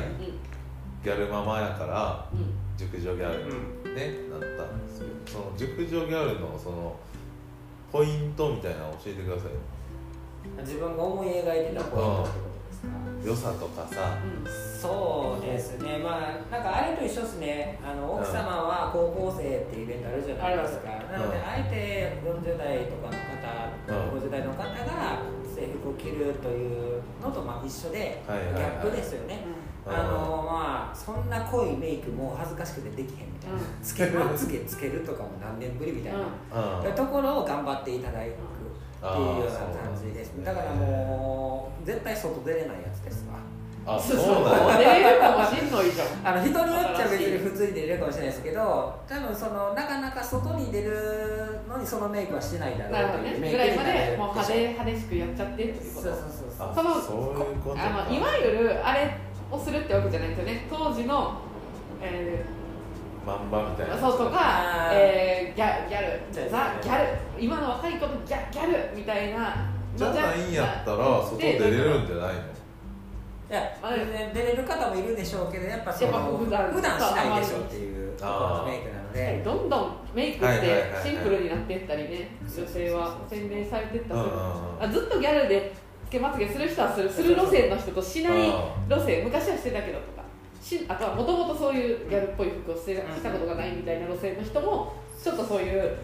[1.03, 3.45] ギャルママやからうんうん熟女ギャル
[3.95, 6.95] ね、なったんですけどその熟女ギャルのその
[7.91, 9.59] ポイントみたいなの教えてくださいよ。
[10.59, 12.89] 自分が思い描いてたポイントってことですか？
[13.23, 14.17] 良さとかさ。
[14.81, 15.99] そうですね。
[15.99, 17.79] まあなんかあれと一緒ですね。
[17.85, 25.21] あの奥様は高校生っていうイベントあるじゃないですか、なのでうんあえて40代とかの方、うん50代の方が
[25.55, 28.55] 制服を着るというのとまあ一緒で、はいはいはい。
[28.55, 33.61] ギャップですよね、うんあのまあそんな濃いメイクもう恥ずかしくてできへんみたいな、うん。
[33.81, 36.19] つけまつけつけるとかも何年ぶりみたいな、
[36.79, 36.93] うん。
[36.93, 40.35] ところを頑張っていただくっていうような感じです。
[40.35, 43.39] ねだからもう絶対外出れないやつですわ。
[43.85, 44.77] あそうそうなんや。
[44.77, 46.07] 出れるかもしんのいじゃん。
[46.23, 56.07] あの人によっちゃ別に普通に出れるかもしれないですけど多分そのなかなか外に出るのにそのメイクはしてないだろうなるほどというメイクねぐらいまでもう派手激しくやっちゃってっていうこと。
[56.07, 56.67] そうそうそうそう。
[56.69, 58.05] あそのそういうことか。
[58.05, 59.17] あのいわゆるあれ
[59.53, 60.67] をするってわけじゃないんですよね。
[60.69, 61.41] 当時の、
[62.01, 62.43] え
[63.25, 63.95] マンバみたいな。
[63.95, 64.95] ー、そうとかあ、ー。
[64.95, 66.49] えー、ギャギャル。
[66.49, 67.17] ザ・ギャル。
[67.39, 69.69] 今の若い子のギャギャルみたいな。
[69.95, 72.41] じゃないんやったら外出れるんじゃないの？
[73.51, 79.41] いや全然出れる方もいるでしょうけどやっぱその普段普段しないでしょっていうところのメイクなので。
[79.45, 80.59] どんどんメイクってはい
[81.03, 84.35] シンプルになっていったりね女性は洗練されていったうんとうん
[84.77, 84.83] うん。
[84.83, 85.79] あずっとギャルでつ
[86.13, 88.49] けまつげする人はするする路線の人としない
[88.87, 90.23] 路線昔はしてたけどとか。
[90.61, 95.97] しあとはもともとそういうギャルっぽい服をしてしたことがないみたいな路線の人もちょっとそういう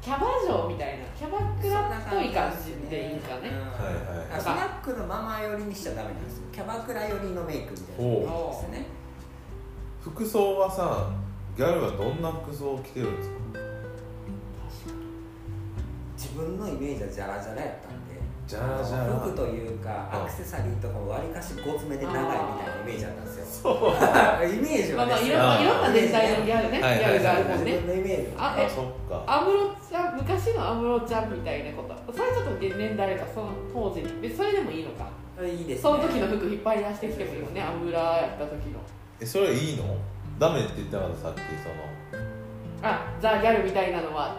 [0.00, 3.50] キャバ嬢みたいなキャバクラっぽい感じでいいかね。
[3.50, 6.44] はいはいあスナックのママ寄りにしちゃダメなんですよ。
[6.50, 8.10] キャバクラ寄りのメイクみたいな。
[8.30, 8.86] のですね。
[10.00, 11.10] 服装はさ
[11.56, 13.34] ギャルはどんな服装を着てるんですか？
[16.16, 17.88] 自分のイメージはジャラジャラやった
[18.48, 19.20] んでジャラジャラ。
[19.20, 20.22] 服というかうん。
[20.22, 23.76] アクセサリーとかもわりかしごつめで長いみたいなイメージだったんですよ。
[23.76, 23.92] そう。
[24.48, 26.78] イメージまあまあいろんないろんな年代のギャルね。
[26.78, 27.72] ギャルがあるもんね。
[27.72, 29.24] 自分のイメージあえあそっか。
[29.26, 32.12] 安室ちゃん昔の安室ちゃんみたいなこと。
[32.12, 34.02] それちょっと年代かその当時。
[34.34, 35.08] それでもいいのか。
[35.44, 35.82] いいですね。
[35.82, 37.60] その時の服引っ張り出してきてもいいよね。
[37.62, 38.80] 安室やった時の。
[39.20, 39.84] えそれいいの？
[40.38, 41.98] ダメって言ったからさっきその。
[42.82, 44.36] あザ・ギャルみたいなのは。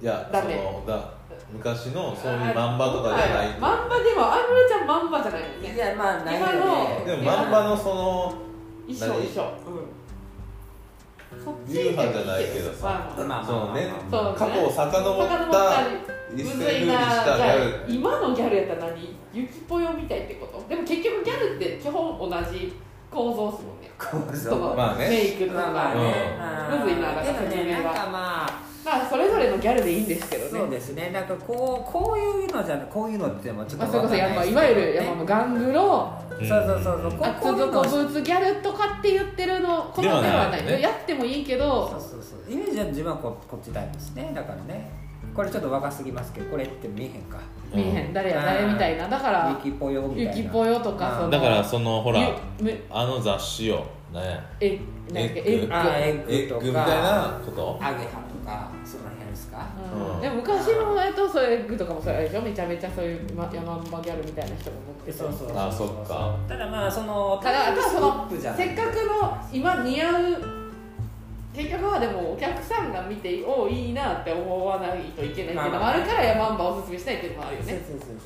[0.00, 0.56] いやダメ。
[0.56, 1.19] そのだ
[1.52, 5.74] 昔のそういう漫画とかじゃない漫画でもアンドレちゃん漫画じゃないもんね。
[5.74, 8.34] いやまあない今のでも漫画のその
[8.86, 9.24] 一緒何？
[9.24, 9.46] 一緒う
[11.38, 11.42] ん。
[11.44, 12.82] そっち流派じゃないけどさ。
[12.82, 13.92] まあまあまあそのね。
[14.10, 15.82] 過去を遡った
[16.34, 17.92] 一世むずいな風靡したギャル。
[17.92, 19.16] 今のギャルやったら何？
[19.32, 20.68] ゆきぽよみたいってこと？
[20.68, 22.72] でも結局ギャルって基本同じ
[23.10, 23.90] 構造っすもんね。
[23.98, 25.08] 構そのまあね。
[25.08, 30.50] メイクとか、まあまあねむずいなだからでもねなんかまあまあそれぞれのギャルでいいんですけどね。
[30.50, 31.10] そうですね。
[31.10, 36.12] なんかこうこういうのじゃこういうのってもちょっとまあ、それこそやっぱいわゆるやっガングロ。
[36.30, 36.48] うん。
[36.48, 37.18] そうそうそうそう。
[37.18, 40.30] こ厚こういうの底ブーツギャルとかって言ってるのこのではない。
[40.30, 40.80] ではないね。
[40.80, 41.90] やってもいいけど。
[41.90, 42.52] そうそうそう。
[42.52, 44.32] イメージは自分はここっちタイプですね。
[44.34, 44.99] だからね
[45.34, 47.38] これちょっと若すぎますけどこれって見えへんか。
[47.72, 48.12] 見えへん。
[48.12, 49.08] 誰や誰みたいな。
[49.08, 50.32] だからゆきぽよみたいな。
[50.36, 52.20] ゆきぽよとかそのだからそのほら
[52.90, 54.40] あの雑誌よね。
[54.60, 54.78] え
[55.12, 56.32] なんかエッグ。
[56.32, 56.66] エッグ。
[56.66, 57.78] みたいなこと？
[57.80, 59.68] アゲハとかその辺ですか？
[60.20, 62.42] でも昔のえっとそういうエッグとかもそうやでしょ？
[62.42, 65.18] めちゃめちゃそういうまヤマンバギャルみたいな人が持ってて。
[65.18, 66.36] そうそうあそっか。
[66.48, 70.59] ただまあそのただただそのせっかくの今似合う
[71.54, 77.72] 結局はでもお客さんが見ておいいなって思わないといけないっていうのもあるからヤマンおすすめしたいっていうのもあるよね。
[77.86, 78.16] そうそうそう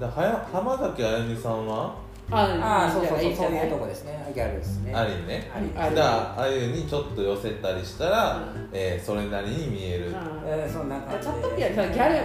[0.00, 1.94] だはや浜崎あゆみさんは？
[2.30, 4.32] あああそうそうそうそういうとこですね。
[4.34, 4.92] ギャルですね。
[4.94, 5.10] あり。
[5.26, 5.72] ねあり。
[5.74, 6.00] だか
[6.36, 8.68] らあゆにちょっと寄せたりしたら、うん。
[8.72, 10.14] えーそれなりに見える、うん。
[10.44, 12.24] えーそんな感じチャットピアさギャル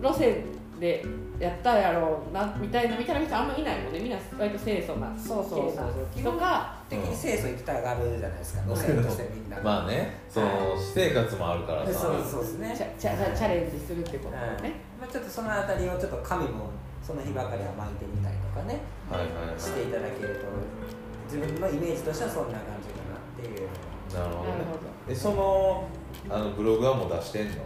[0.00, 0.44] 路線
[0.78, 1.04] で
[1.38, 4.00] やったやろうなみたいなみたいな人あんまいないもんね。
[4.00, 5.74] みんな割と清楚なそうそう。
[5.74, 6.06] そう。
[6.14, 8.62] 系な人が的に清楚行きたがるじゃないですか。
[8.62, 9.58] 路線としてみんな。
[9.60, 11.92] まあねその私生活もあるからさ。
[11.92, 12.74] そうそうですね。
[12.76, 14.62] チャチャチャレンジするってことうん。
[14.62, 16.70] ねまあ、ちょっとそのあたりをちょっと神も
[17.02, 18.78] その日ばかりは巻いてみたりとかね。
[19.10, 19.60] はいはいはい。
[19.60, 20.46] していただけると
[21.26, 23.68] 自分のイメージとしてはそんな感じかなっていう。
[24.14, 24.50] なるほど。
[24.50, 25.88] ねなるほどえその
[26.30, 27.56] あのブログはもう出してんの？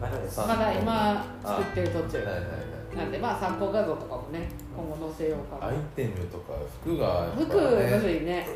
[0.00, 0.34] まだです。
[0.34, 2.18] さまだ今作ってる途中。
[2.18, 5.72] はいはいはいなんでまあ参考画像とかもね今後載せようかな。
[5.72, 6.52] アイテムとか
[6.82, 8.46] 服がやっぱ服むずねいね、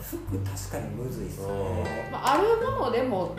[0.00, 2.08] 服確かにむずいっすね。
[2.12, 2.42] まあ、ある
[2.78, 3.34] ものでも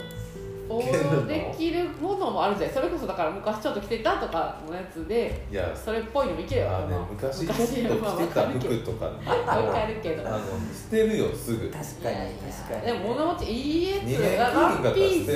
[0.69, 2.75] 応用できるものもあるじゃない。
[2.75, 5.73] それこそだから昔ちょっと着てたとかのやつでいや。
[5.75, 9.13] それっぽいのもいければあ、ねまあ、昔ちょっと着てた服とかね。
[9.27, 10.27] わかるけど。
[10.27, 11.69] あの捨てるよすぐ。
[11.69, 12.15] 確かに
[12.51, 12.81] 確かに。
[12.81, 15.31] でも物持ちいいやつがワンピース。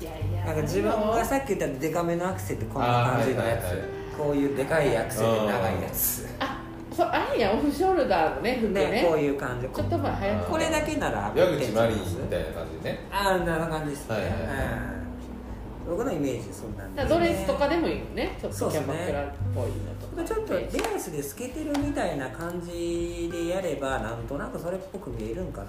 [0.00, 0.44] いやいや。
[0.46, 6.28] なんか自分がさっき言ったデカめのアクセってこんな感じのやつ、あーはいはいはいこういうでかいアクセで長いやつ。
[6.94, 8.90] そうあれやオフショルダーのね服ね。
[8.90, 9.66] ねこういう感じ。
[9.68, 12.98] ちょっと前流行ってこれだけなら矢口真理みたいな感じね。
[13.10, 14.08] ああなる感じです。
[14.10, 14.40] ね、はいはいはい。
[15.86, 15.96] うん。
[15.96, 18.36] 僕のイメージそんなんだからドレスとかでもいいよね。
[18.40, 20.24] ちょっとキャバクラっぽいのとか。
[20.24, 25.68] ちょっとレースで透けてるみたいな感じでやればなんとなくそれっぽく見えるんかな。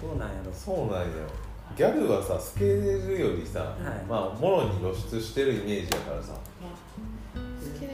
[0.00, 0.52] どうなんやろ。
[0.52, 1.08] そうなんよ。
[1.76, 3.82] ギャルはさ透けるよりさ、い。
[4.08, 6.34] まあもろに露出してるイメージだからさ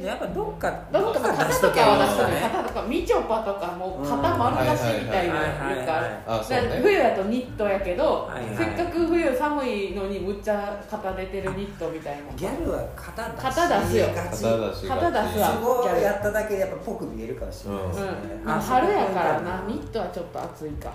[0.03, 6.07] やっぱどっかどっか肩とかは出してる肩とかみちょぱとかもう肩丸出しみたいなはいはいはいよくある。
[6.27, 6.81] あそうね。
[6.83, 8.57] 冬やとニットやけど、はいはい。
[8.57, 12.33] せっかく冬寒いのにむっちゃ肩出てるニットみたいな。
[12.37, 13.43] ギャルは肩出し。
[13.43, 14.07] 肩出すよ。
[14.15, 15.53] 肩出すわ。
[15.53, 18.07] そこをやっただけでやっぱぽく見えるかもしれないですね、
[18.41, 19.65] うん、まあ、春やからな。
[19.67, 20.93] ニットはちょっと暑いか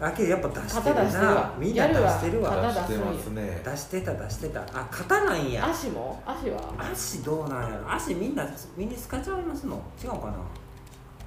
[0.00, 1.02] あけどやっぱ出して肩るな。
[1.04, 1.54] 出してるわ。
[1.58, 2.56] みんな出してるわ。
[2.62, 3.62] 出してますね。
[3.62, 4.62] 出してた出してた。
[4.62, 5.68] あ肩なんや。
[5.68, 6.22] 足も？
[6.26, 6.74] 足は？
[6.78, 7.92] 足どうなんやろ？
[7.92, 10.34] 足みんなミニスカちゃいますの違うかな？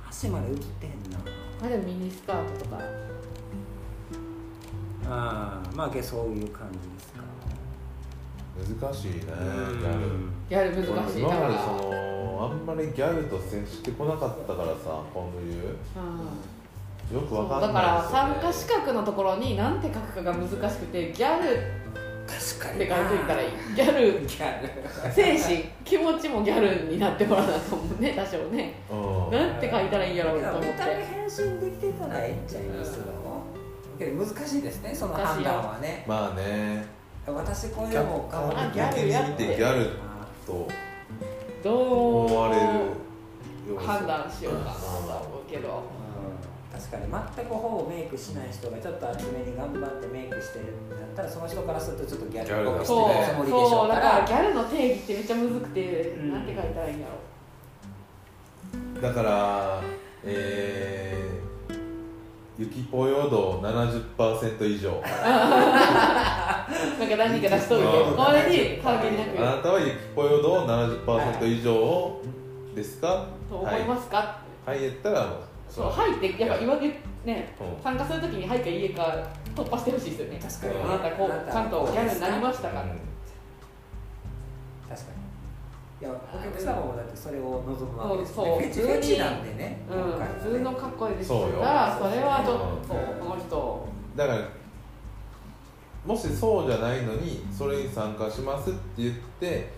[0.10, 1.20] 足まで映ってへんな。
[1.64, 2.82] あでもミニスカートとか。
[5.06, 7.22] ああまあそういう感じですか。
[8.82, 9.36] 難しいねギうん。
[9.36, 10.06] ャル。
[10.50, 11.22] ギャル難しい。
[11.22, 15.76] だから今までそのあんまりギャルと接してこなかったからさこういううん
[17.12, 21.84] よくわかだかんないら参加資格のところに何て書くかが難しくてギャルっ
[22.28, 22.80] 確かに。
[22.80, 23.50] て書いといたらいい。
[23.76, 24.20] ギャル。
[24.22, 25.14] ギャル。
[25.14, 28.74] 精神気持ちもギャルになってもらわなと思うね多少ね。
[28.90, 30.68] よ、うん、なんて書いたらいいんやろうと思って。
[30.68, 33.06] 見た目変身できてたらええんちゃいますの
[34.00, 36.06] けど難しいですねその判断はね。
[36.08, 36.86] まあね。
[37.26, 39.32] 私こういうのもかわギャルやって。
[39.32, 39.90] 逆に見てギャル
[40.46, 40.68] と
[41.64, 45.84] どう思われる判断しようかなと思うけど。
[45.98, 46.03] うん
[46.74, 47.04] 確かに
[47.36, 53.52] 全くほぼメイクしない人がちょっと厚めに頑張ってメイクしてるってなったらその人からするとちょっとギャルっぽくしてそうるつもりで。
[53.52, 57.14] しょそううだかかららギャルの定義ってめっちゃむずくて、うんなんて書いたらいいんやろ。
[59.02, 59.82] だから
[60.24, 61.76] えー、
[62.58, 64.92] ゆきぽよ度70%以上。
[65.04, 65.10] な
[67.06, 69.40] んか何か出しといてうんこれに関係なく。
[69.40, 72.18] あなたはゆきぽよ度70%以上
[72.76, 73.26] ですか？
[73.50, 74.80] と思いますか、はい。
[74.80, 75.38] 言ったらもう
[75.74, 76.82] そう入ってやっぱ言われ
[77.26, 77.84] ねうん。
[77.84, 79.18] 参加するときに「はい」か「いいえ」か
[79.56, 80.40] 突破してほしいですよね。
[80.40, 80.84] 確かに。
[80.84, 82.90] あなたこうちゃんとギャルになりましたかうん。
[84.88, 85.24] 確かに。
[86.02, 90.02] いやお客様もだってそれを望むわけですそうねフェなんでねうん、
[90.44, 91.62] 普通の格好でしたそうよ。
[91.62, 93.88] らそれはちょっとこの人。
[94.16, 94.40] だから
[96.06, 99.70] もしそうじゃないのにそれに参加しますって言って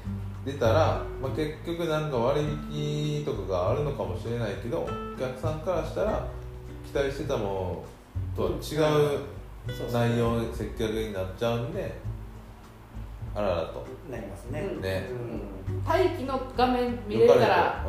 [0.46, 6.28] 出たら、まあ、結局なんか割引とかがあるのかもしれないけどお客さんからしたら
[6.86, 7.84] 期待してたも
[8.36, 8.76] のとは違
[9.16, 9.20] う
[9.92, 11.96] 内容接客になっちゃうんで
[13.34, 13.86] あららと。
[14.10, 14.62] なりますね。
[14.62, 14.82] うん。
[14.82, 15.10] ね。
[15.12, 17.86] うん待機の画面見れたら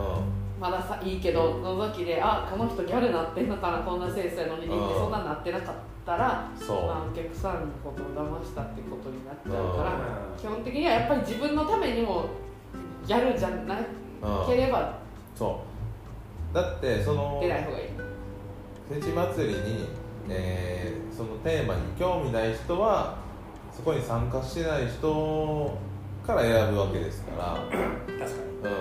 [0.59, 4.95] まださいいけど覗きであこの人ギャルなってんのかなこんな先生のにってうん。
[4.95, 10.39] そんななってなかったら、れてうんそう、まあ、お客さんのことを騙したってことになっちゃうから、うん。
[10.39, 12.29] 基本的にはやっぱり自分のためにも
[13.05, 14.99] ギャルじゃなうんければ
[15.35, 15.61] そ
[16.53, 16.55] う。
[16.55, 17.85] だってその出ない方がいい、
[18.89, 19.89] フェチ祭りに、
[20.29, 23.17] えーそのテーマに興味ない人は
[23.75, 25.79] そこに参加してない人
[26.27, 28.75] から選ぶわけですから、確かに。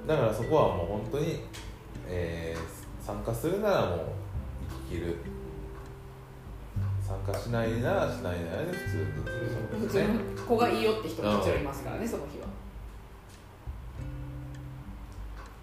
[0.00, 1.42] うん、だからそこはもう本当に、
[2.08, 2.74] えー
[3.04, 3.98] 参加するならもう
[4.88, 5.16] 生き切る
[7.14, 9.04] 参加しないならしないならで普通に
[9.80, 12.46] 普通の子がいいよって人ももちろんいますからね、その日は。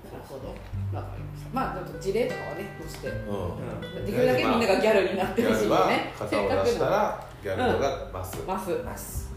[0.05, 0.47] なるほど。
[0.97, 3.07] わかりましたまあちょっと事例とかはね載せて。
[3.09, 4.05] うん。
[4.05, 6.13] できるだけみんながギャルになってほしいよね。
[6.17, 9.31] 肩を出したらギャル度が増す、増すます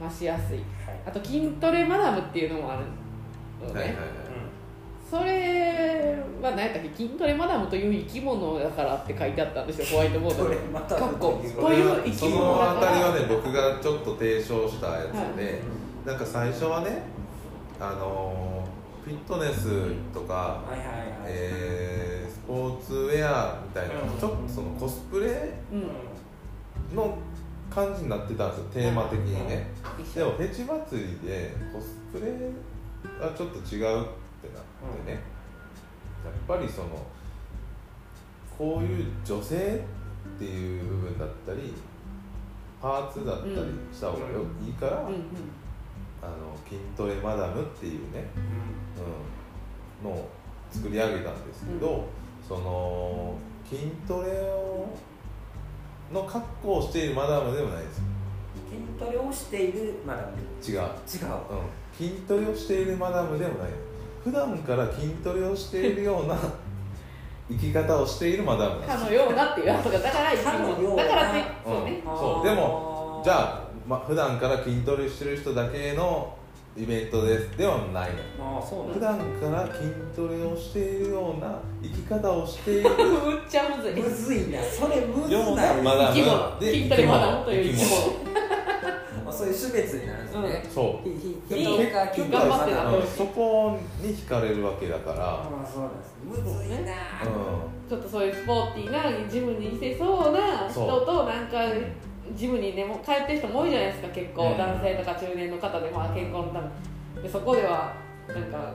[0.00, 0.58] 増しやすい。
[0.58, 0.66] はい。
[1.06, 2.84] あと筋トレマダムっていうのもある
[3.68, 4.23] のね、はいはいはい
[5.18, 6.88] それは何やったっけ？
[6.96, 10.94] 筋トレマダムという生き物だからって書いてあったんですよホワイトボードにこと
[11.46, 12.74] いうという生きそ物だから。
[12.74, 16.06] のあたりはね僕がちょっと提唱したやつで、はい。
[16.06, 17.02] なんか最初はね
[17.78, 18.74] あのー
[19.04, 20.96] フィットネスとか、はいはいはい。
[21.26, 24.18] えースポーツウェアみたいな、うん。
[24.18, 26.96] ちょっとそのコスプレうん。
[26.96, 27.16] の
[27.70, 29.66] 感じになってたんですよテーマ的にね、
[30.14, 32.30] でもフェチ祭りでコスプレ
[33.24, 34.06] はちょっと違う
[34.92, 35.20] ってなってね、
[36.24, 36.88] やっぱりその
[38.56, 39.84] こういう女性
[40.36, 41.74] っていう部分だったり
[42.80, 43.54] パーツだったり
[43.92, 45.14] した方がよ、いいから、うんうん。
[46.22, 48.28] あの筋トレマダムっていうね、
[50.02, 50.28] うん、のを
[50.70, 52.04] 作り上げたんですけど、
[52.46, 53.34] その
[53.68, 54.86] 筋トレを
[56.12, 58.02] の格好をしているマダムでもないです。
[58.70, 60.32] 筋トレをしているマダム。
[60.62, 60.82] 違う、う。
[60.82, 60.90] ん、違う
[61.96, 63.70] 筋トレをしているマダムでもない
[64.24, 66.36] 普段から筋トレをしているような
[67.50, 70.40] 生き方をしているマダムかのようなっていうだからだからって
[71.66, 71.72] うん。
[71.72, 72.48] そうね、そう。
[72.48, 76.34] でもじゃあ、ま、普段から筋トレしてる人だけの
[76.76, 77.56] イベントです。
[77.56, 78.56] ではないの。
[78.56, 82.90] ああそう普段から筋トレをしているような生き方をしている。
[82.90, 84.02] むっちゃむずい。
[84.02, 84.60] むずいな。
[84.62, 86.14] それむずようなマダム。
[86.16, 86.58] 生き物。
[86.58, 88.33] で筋トレマダムという生きあ
[89.52, 91.08] そういう種別になるんですね、そう。
[91.08, 92.78] ひひ結人が筋トレ頑張ってな。
[92.78, 98.90] マダムうんそこに惹かれるわけだから、ああそうなんですむずいな、うちょっとそういうスポーティー
[99.24, 101.58] なジムにいせそうな人となんか
[102.34, 104.58] ジムにねもう通ってる人も多いじゃないですか結構、うん。
[104.58, 106.60] 男性とか中年の方でまあ健康のた
[107.16, 107.94] めでそこでは
[108.28, 108.44] なん。
[108.50, 108.72] か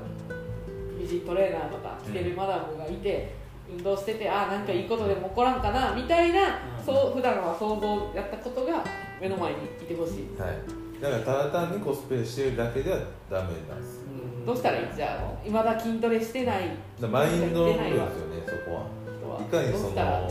[1.00, 3.34] 美人トレーナーとか着てるマダムがいて、
[3.72, 6.86] 運動しててああなんかいいことでも起こらんかなみたいな、うん。
[6.86, 8.84] そう普段は想像やったことが
[9.20, 10.14] 目の前にいてほしい。
[10.36, 12.98] んはい、だからただ単にコスプレしてるだけでは
[13.30, 14.06] ダメなんです。
[14.08, 14.46] うん。
[14.46, 14.96] どうしたらいい？
[14.96, 16.70] じゃあいまだ筋トレしてない。
[17.00, 19.42] だからマインドの部分ですよねそこは。
[19.42, 20.30] いかにその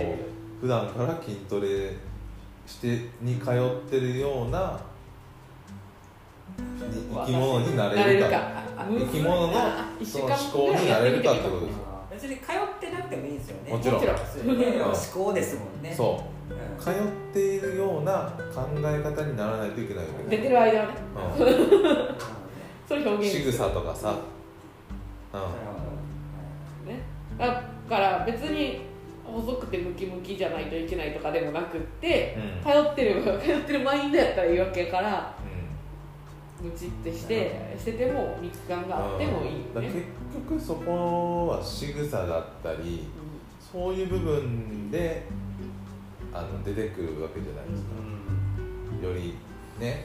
[0.60, 1.96] 普段から筋トレ
[2.66, 4.80] してに通ってるような
[6.58, 8.68] に生き物になれるか。
[8.76, 9.52] あ生き物の
[10.00, 10.34] 一その思
[10.74, 11.78] 考になれるかってことです
[12.10, 13.72] 別に通ってなくてもいいんですよね。
[13.72, 14.00] もちろん。
[14.00, 15.92] 思考ですもんね。
[15.94, 16.32] そう。
[16.32, 16.37] うん
[16.78, 16.94] 通っ
[17.32, 20.94] ているような考え方にならないといけないわけ出てる間はね。
[21.36, 21.38] う
[22.88, 24.14] そういう表ん、現仕草とかさ、
[25.32, 25.48] うなる
[26.96, 27.02] ね。
[27.36, 28.80] だから別に
[29.24, 32.84] 細くてムキムキじゃないといけないとかでもなくってんうん。
[32.86, 35.34] 通ってる通 ってるマインドやったらいいわけやから
[36.62, 39.64] ムチってしてしてても肉感があってもいいよね。
[39.74, 40.06] だから結
[40.48, 43.06] 局そこは仕草だったり
[43.60, 45.24] そういう部分で
[46.32, 47.94] あの出てくるわけじゃないですか、
[49.06, 49.34] より
[49.80, 50.04] ね、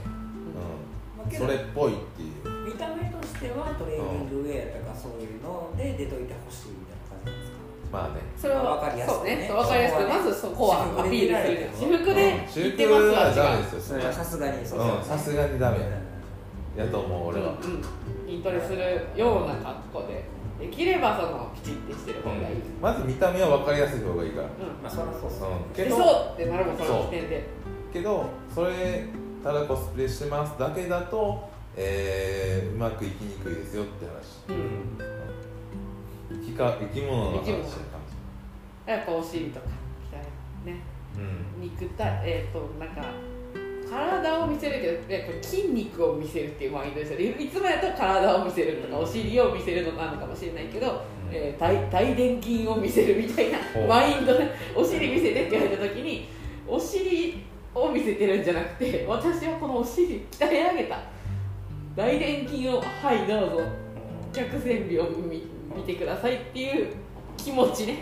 [1.25, 2.65] うん、それっぽいっていう。
[2.65, 7.57] 見た目としてはトレーニングウェアとかそういうので出といてほしいみたいな感じなんですか？
[7.91, 8.21] まあね。
[8.37, 9.29] それはわかりやすくね。
[9.29, 11.69] そうねそうわかりやすくまずそこはアピールする。
[11.75, 14.13] 私服でうん行ってますわ私服はダメですよそれは。
[14.13, 15.03] さすがにそううん。
[15.03, 20.25] さすがにダメうやと思う俺は、筋トレするような格好で
[20.63, 22.81] できればそのピチッてしてる方がいい、うん。
[22.81, 24.49] まず見た目は分かりやすい方がいいから、ん。
[24.81, 25.41] まあそりゃそうっす。
[25.41, 27.43] ねうん、けそうってなるもんその時点で。
[27.91, 29.05] けどそれ
[29.43, 34.47] ただコスプレしてますだけだとえーうまく生きにくいですよって話。
[34.49, 36.39] うん。
[36.39, 37.63] 生きか生き物の話生き物。
[37.63, 37.77] な感
[38.85, 39.65] やっぱお尻とか
[40.11, 40.17] 鍛
[40.67, 40.81] えね。
[41.13, 41.61] じうん。
[41.61, 43.01] 肉体えっ、となんか
[43.93, 56.27] 体を見せるけどやっぱ筋肉を見せるっていうマインドですよねいつもやったら体を見せるとかお尻を見せるのなのかもしれないけど、えー大大臀筋を見せるみたいなマインドでお尻見せてって言われた時に
[56.67, 57.43] お尻
[57.75, 60.99] を見せてるんじゃなくて私はこのお尻鍛え上げた。
[61.95, 63.61] 大臀筋をはいどうぞ。
[64.33, 65.43] 客船美を見
[65.75, 66.95] 見てくださいっていう
[67.37, 67.97] 気持ちね。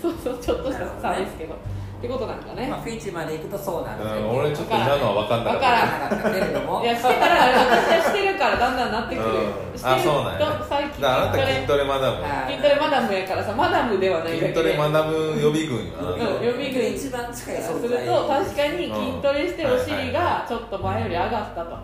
[0.00, 1.56] そうそうちょっとした差ですけど、
[2.02, 5.70] ってことなんかね、まあ、フィーチまで行くとそうなるうん俺ちょっと今のは分かんなかった。
[5.70, 5.86] わからん。
[5.86, 9.78] なかったけれどもいやしてたら私はしてるからだんだんなってくる、うん。
[9.78, 10.58] してるあそうなんや。
[10.58, 10.98] と最近。
[10.98, 12.16] だからあなた筋筋トレマダム。
[12.18, 14.46] トレマダムやからさマダムではないだけで。
[14.50, 16.18] 筋トレマダム予備軍よあな。
[16.18, 21.78] たうん予備軍一番近いする存在と確かに筋トレしてうんお尻がちょっと前より上がったと。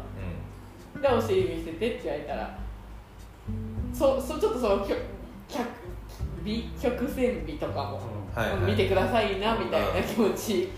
[0.99, 2.59] うでお尻見せてって言われたら
[3.95, 4.97] そそちょっとそのきょ
[5.47, 5.63] 客
[6.43, 8.01] 美曲線美とかも、
[8.35, 8.71] はいはい。
[8.71, 10.71] 見てくださいなみたいな気持ち。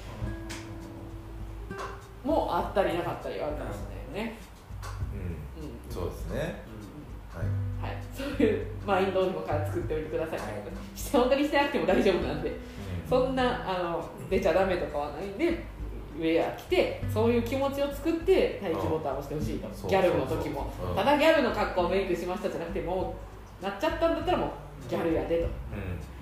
[2.24, 3.78] もあったりなかったりはあるかもし
[4.14, 4.36] れないよね、
[5.14, 5.64] んうん。
[5.64, 5.78] うん。
[5.88, 6.62] そうですね。
[7.32, 7.92] はい。
[7.92, 10.98] はい、そういうマインドを今から作っておいてください、はい。
[10.98, 12.50] して本当にしてなくても大丈夫なんで。
[12.50, 12.56] うん。
[13.08, 15.64] そんなあの出ちゃダメとかはないんで
[16.18, 19.88] ウェア着てそういう気持ちを作って待機ボタンを押してほしいと。
[19.88, 20.70] ギャルの時も。
[20.94, 23.14] ただギャルの格好をメイクしましたじゃなくても
[23.60, 24.50] うなっちゃったんだったらもう
[24.90, 25.44] ギャルやでと。
[25.46, 25.48] う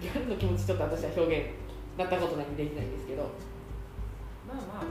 [0.00, 1.46] ギャルの気持ちちょっと私は表現
[1.96, 3.24] なったことないんでできないんですけど。
[4.46, 4.84] まあまあ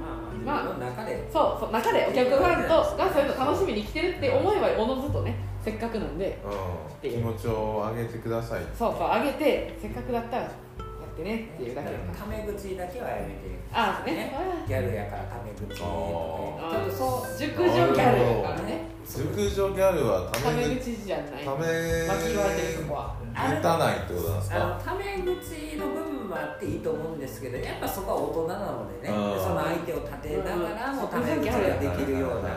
[0.45, 0.89] まあまあ。
[0.89, 1.29] 中で。
[1.31, 6.27] そうそう中でお客さんとがそういうの楽しみに来てるって思えばおのずとねせっかくなんで。
[6.27, 6.29] ん。
[6.29, 7.07] う。
[7.07, 8.63] ん気持ちを上げてください。
[8.77, 11.91] そうそう上げてせっかくだったらやってねっていうだけ。
[11.91, 13.57] だからタメ口だけはやめて。
[13.73, 14.31] あそうね。
[14.67, 15.89] ギャルやからタメ口とか。
[16.69, 17.37] あちょっとそう。
[17.37, 18.87] 熟女ギャルやからね。
[19.07, 21.43] 熟女ギャルはタメ口口じゃない。
[21.43, 21.65] ため
[22.07, 25.93] 巻き言われてるそこは打たないってことなんですあかのタメ口の部
[26.25, 31.09] 分はあっていいと思うんですけどやっぱそこは大人なのでねその相手を立てながらもうん。
[31.09, 32.49] タメ口ができるような。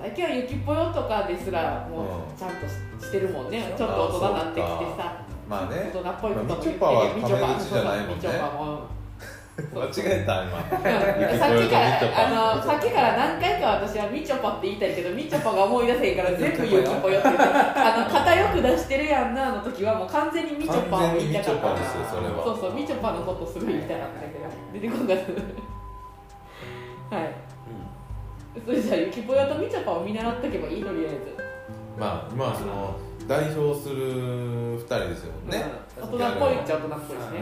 [0.00, 3.74] 最近はゆきぽよとかですらもうちゃんとしてるもんね。
[3.76, 4.60] ちょっと大人になってきて
[4.96, 5.90] さまあね。
[5.92, 8.99] 大人っぽいこともまあみちょぱはタメ口じゃないもんね
[9.74, 10.58] 間違えた今。
[10.58, 11.86] う んさっきから
[12.26, 22.44] あのさっきから何回か私はみちょぱって言いたいけどみちょぱが思い出せへんから全部ゆきぽよって言ってあの肩よく出してるやんなの時はもう完全にみちょぱを言いたかったですよそれは。
[22.44, 24.50] そうそうみちょぱのことすごい言いたかったけど。
[24.72, 25.24] 出てこなかっ
[27.10, 27.34] たはい。
[28.64, 31.36] それじゃあゆきぽよとみちょぱを見習っとけばいいとりあえず。
[31.98, 32.96] まあ今その
[33.28, 35.64] 代表する二人ですよね。
[36.00, 36.18] うん。
[36.18, 37.40] 大人っぽいっちゃ大人っぽいしね、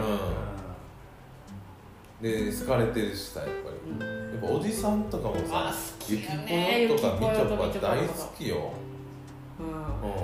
[2.21, 4.07] で好かれてるしさやっぱり。
[4.07, 4.31] うん。
[4.33, 8.73] やっぱおじさんとかもあさ好きやゆきぽねよとかみちょぱ大好きよ。
[9.59, 9.66] うん。
[9.66, 10.14] う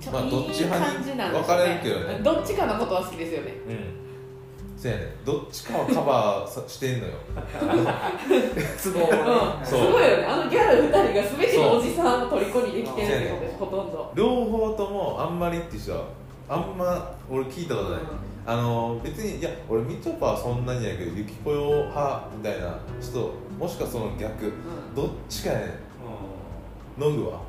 [0.00, 2.20] ちょまあどっち派に感じなんです分かれるけどね。
[2.22, 3.52] どっちかのことは好きですよね。
[3.52, 4.00] んうん。
[4.80, 7.12] そうやねどっちかはカバーさしてんのよ。
[8.82, 9.18] 都合をね。
[9.60, 10.24] うん、すごいよね。
[10.24, 14.12] あのギャル2人が全てのおじさんを虜にできてるってことですほとんど。
[14.16, 16.06] 両方ともあんまりって人は
[16.48, 18.00] あんま俺聞いたことない、
[18.50, 24.52] あの別にいや俺みちょぱはそんなにやけどゆきぽよ派みたいな人もしくはその逆う
[24.92, 25.68] どっちかやねん。
[26.98, 27.40] ノグは？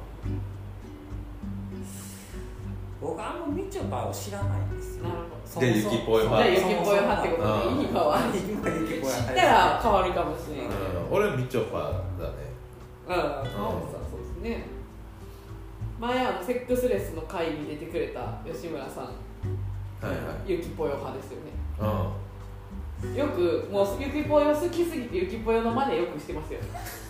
[3.02, 5.06] 僕あんまみちょぱを知らないんですよ。
[5.06, 5.16] んなる
[5.56, 6.52] ほでゆきぽよ派。
[6.52, 7.49] じゃあゆきぽよ派ってことで。
[7.49, 7.82] うん。
[7.82, 11.18] 今は今ゆきぽよ知ったら変わるかもしれないうん。
[11.18, 12.54] 俺みちょぱだね。
[13.10, 13.16] うん、
[13.49, 14.70] そうそうですね。
[15.99, 19.06] 前あのセックスレスの会に出てくれた吉村さん。
[19.06, 19.30] はいはい
[20.45, 21.52] ゆきぽよ派ですよね。
[21.80, 23.16] うん。
[23.16, 26.60] よくもうゆきぽよ好きすぎてゆきぽよの真似よくしてますよ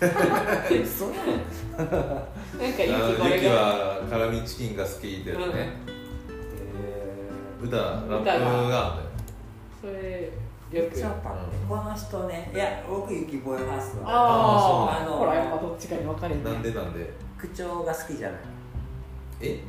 [0.86, 5.68] そうな んかゆきあのゆきこれがは辛味チキンが好きってやつね、
[7.62, 8.98] 歌ラップが
[9.82, 10.30] それ
[10.70, 11.02] よく。
[11.68, 14.04] この人ねいや僕ゆきぽよ派っすわ。
[14.06, 16.50] あああのほらやっぱどっちかに分かれんね。
[16.50, 17.12] なんでなんで？
[17.38, 18.40] 口調が好きじゃない。
[19.42, 19.60] え？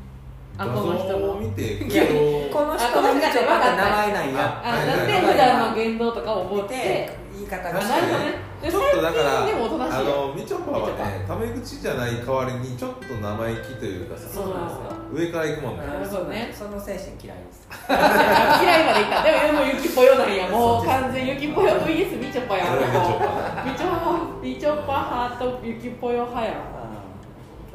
[0.58, 1.78] あ画この人の像を見て
[2.54, 4.62] この人のみちょぱって名前なんや。
[4.64, 8.08] あはいなんで普段の言動とかを覚えて言い方あが確かに。
[8.08, 9.94] なるほどねでちょっとだから最近でもおとなしい。
[9.96, 10.94] あよのみちょぱはね
[11.28, 14.94] タメ口じゃない代わりにちょっと生意気というかさそうなんですよ。
[15.12, 15.84] 上から行くもんね。
[15.90, 16.54] なるほどね。
[16.54, 17.68] その精神嫌いです。
[17.90, 19.24] あ 嫌いまでいった。
[19.26, 20.48] でももうゆきぽよなんや。
[20.48, 23.64] もう完全ゆきぽよ VS みちょぱやんみちょぱ。
[23.66, 26.52] みちょぱみちょぱ派とゆきぽよ派や。
[26.54, 26.83] ん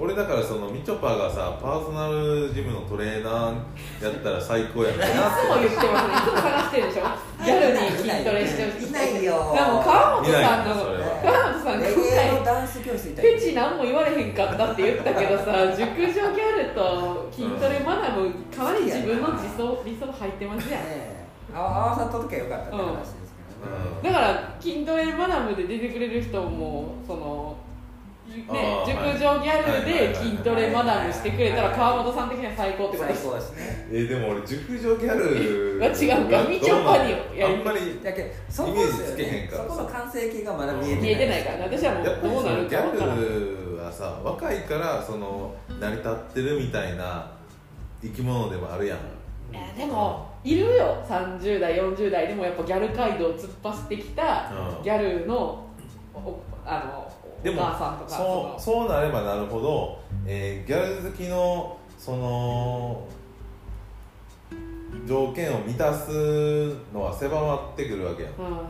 [0.00, 7.02] 俺だからそのみちょぱがさパーソナルジムのトレーナーやったら最高やったいなつも言ってますねいつも探してるでしょ。
[7.44, 9.32] ギャルに筋トレしてほしいいないよ。
[9.54, 20.82] でも川本さんのそれは川本さんレ今回のダンス教教室フェチ何も言われへんかったって言ったけどさ熟女ギャルと筋トレ学ぶかなり自分の理想理想入ってますやん。
[20.86, 24.02] ええ合わさっとけばよかったって話ですけどね、うん。
[24.02, 27.56] だから筋トレ学ぶで出てくれる人もその
[28.28, 33.26] ね熟女ギャルで筋トレ学ぶしてくれたらはい川本さん的には最高ってこと最です。
[33.28, 33.88] 高ですね。
[33.92, 36.30] えでも俺熟女ギャルは違う。
[36.30, 39.64] かみちょぱにやりあんまりだけどそこイメージつけへんから。
[39.64, 41.02] そこの完成形がまだ見えてない。
[41.02, 43.18] 見えてないからね私はもうどうなるか分からん。
[43.18, 43.20] ャ
[43.74, 47.30] ルはさ若いからその成り立ってるみたいな
[48.02, 48.98] 生き物でもあるやん。
[49.52, 51.04] えーでもいるよ。
[51.08, 54.82] 30代40代でもやっぱギャル街道を突っ走ってきたうん。
[54.82, 55.64] ギャルの
[56.14, 57.07] おあの
[57.42, 57.62] でも
[58.08, 63.08] そうそうなればなるほど、えーギャル好きのその
[65.06, 66.10] 条件を満たす
[66.92, 68.32] のは狭まってくるわけやん。
[68.34, 68.68] うんうんうんうん。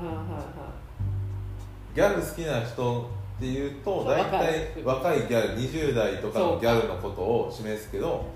[1.95, 8.27] ギャル好きな人っていうと大体若いギャル20代とかのギャルのことを示すけど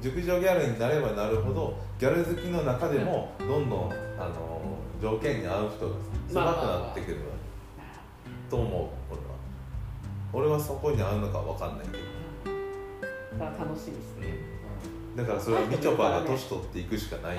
[0.00, 4.60] 熟女ギャルになればなるほどギャル好きの中でもどんどんあの
[5.00, 5.94] 条件に合う人が
[6.28, 7.18] 狭くなってくる
[8.48, 9.03] と思う
[10.34, 12.02] 俺はそこに合うのか分かんないけど。
[13.38, 14.34] だから楽しみですね。
[15.16, 17.38] だからそれはみちょぱが年取っていくしかない、う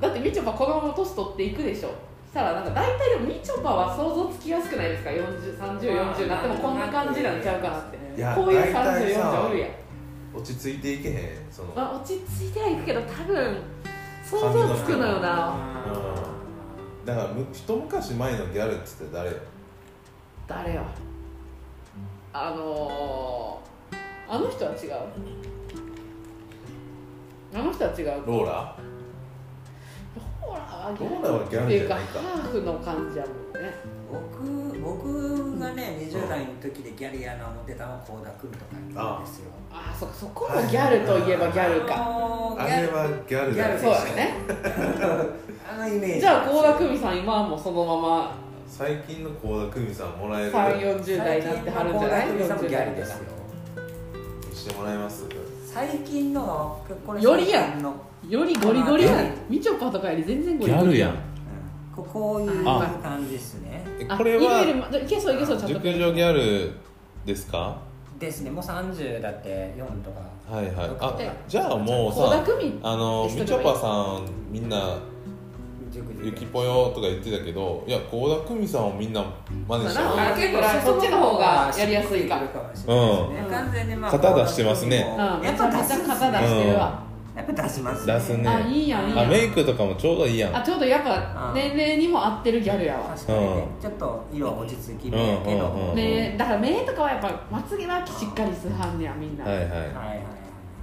[0.00, 1.88] だってみちょぱこのまま年取っていくでしょ。
[1.88, 1.92] し
[2.32, 7.96] たらなんか大体でもみちょぱは想像つきやすくないですか？403040になってもこんな感じなんちゃうかなって。
[8.16, 9.70] いやこういう大体さ3040おるやん
[10.34, 11.16] 落ち着いていけへん
[11.50, 13.56] その、まあ、落ち着いてはいくけど多分
[14.22, 15.56] 想像つくのよな。
[17.04, 19.36] だからむ一昔前のギャルっつって誰よ？
[20.46, 20.82] 誰よ？
[22.38, 24.92] あのー、あの人は違う。
[27.54, 28.22] あの人は違う。
[28.26, 28.76] ローラ？
[30.42, 32.20] ほらはギローラはギャルっていうかじゃないか。
[32.20, 33.72] ハーフの感じやもんね
[34.12, 39.50] 僕僕がね20代の時でギャルやな思ってたのは倖田來未とかなんですよ。
[39.72, 41.94] あそそこもギャルといえばギャルか。
[41.96, 44.34] ああのギャルれはギャルだそうやね。
[45.66, 48.34] あのイメージじゃあ倖田來未さん今はもうそのまま
[48.66, 52.26] 最近の倖田來未さんもらえる？3 4 0代になってはるんじゃない？
[52.26, 53.18] 最近の倖田來未さんも40ギャ代ルですよ。
[54.50, 55.24] 見してもらえます？
[55.72, 57.94] 最近のこれよりやんの
[58.28, 59.30] よりゴリゴリやん。
[59.48, 61.10] みちょぱとかより全然ゴリゴリん。
[61.10, 61.14] うん。
[61.94, 63.84] ここういうあ感じですね。
[64.08, 65.74] あこれはまいけそういけそうちゃんと。
[65.74, 66.72] 熟女ギャル
[67.24, 67.78] ですか？
[68.18, 68.50] ですね。
[68.50, 70.20] もう30だって4とか。
[70.50, 70.90] はいはい。
[71.00, 72.44] あえじゃあもうさ
[72.82, 74.98] あのみちょぱさんみんな
[75.96, 79.24] 熟女ゆきぽよとか言ってたけどいや倖田來未さんをみんな
[79.66, 80.00] 真似した。
[80.00, 82.40] そうだな方がいい結構そっちの方がやりやすいか。
[82.40, 82.48] ね。
[82.86, 83.50] うん。
[83.50, 85.16] 完全にまあ肩出してますね。
[85.18, 85.40] うん。
[85.40, 87.02] めやっぱ肩出してるわ、
[87.34, 88.48] やっぱ出します出すね。
[88.48, 89.26] あいいやんいいやん。
[89.26, 90.56] あメイクとかもちょうどいいやん。
[90.56, 93.14] あちょうどやっぱ年齢にも合ってるギャルやわ。
[93.14, 93.46] 確かにね。
[93.46, 93.82] うん。
[93.82, 95.70] ちょっと色は落ち着きめやけど。
[95.70, 99.64] うんうんうん目だから目とかはやっぱまつげはしっかりすはんねやみんな、はいはい。
[99.64, 100.20] はいはいはい。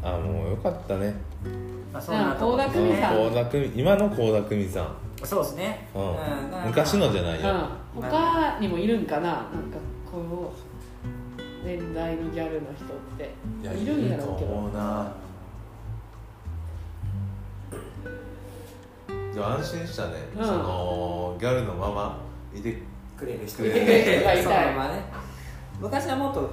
[0.04, 1.16] あもうよかったね
[1.94, 3.80] まあそんなとこ倖田來未さん。
[3.80, 4.96] 今の倖田來未さん。
[5.24, 5.88] そうですね。
[5.94, 6.10] うん。
[6.10, 6.18] うん。
[6.66, 7.50] 昔のじゃないよ。
[7.96, 9.22] うん、他にもいるんかな？
[9.22, 9.78] なんか
[10.12, 10.52] この
[11.64, 13.32] 年代のギャルの人って。
[13.80, 14.72] いるんやろうけど。
[14.74, 15.14] うな。
[19.32, 20.46] でも安心したね、うん。
[20.46, 22.20] そのギャルのまま
[22.56, 22.80] いて
[23.16, 23.66] くれる人。
[23.68, 24.44] いたい。
[25.80, 26.52] 昔はもっと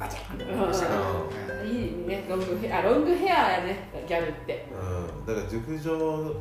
[0.00, 1.64] バチャンってなりましたけど。
[1.64, 2.24] いいね。
[2.26, 4.66] ロングヘアあロングヘアやねギャルって。
[4.72, 5.26] うん。
[5.26, 6.34] だから熟女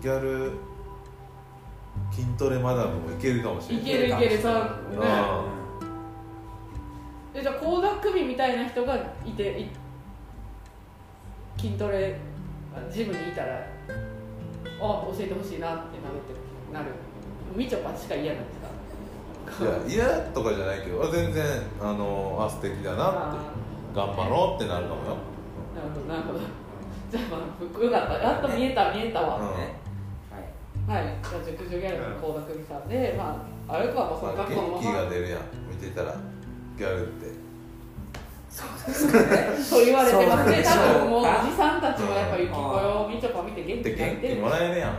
[0.00, 0.52] ギャル
[2.12, 4.52] 筋トレマダムもいけるかもしれいないけるいけるそう。
[4.52, 4.60] ね。
[5.02, 5.44] あ
[7.34, 8.94] えじゃあ倖田來未みたいな人が
[9.26, 9.68] いてい
[11.60, 12.16] 筋トレ
[12.92, 16.86] ジムにいたらあ教えてほしいなってなるってなる。
[17.56, 18.53] みちょぱしか嫌なんで
[19.86, 21.44] いや嫌とかじゃないけどあ全然
[21.80, 23.18] あのあ素敵だなって。
[23.18, 23.64] あ
[23.94, 25.16] 頑張ろうってなるかもよ。
[25.72, 26.40] ーなるほどなるほど。
[27.10, 29.56] じゃあまあよかったやっと見えた見えたわ、うん。
[29.56, 29.78] ね。
[30.88, 31.14] はい。
[31.22, 35.40] じゃあ熟女ギャルの倖田來未さんでまああれかもそのまあ、格好の元気が出るやん。
[35.70, 36.14] 見てたら
[36.76, 37.44] ギャルって。
[38.54, 40.64] と言われてますね。
[40.64, 44.94] そう多分もうかおじさんたちもやっぱゆきぽよみちょぱ見て元気元気もらえるやん、う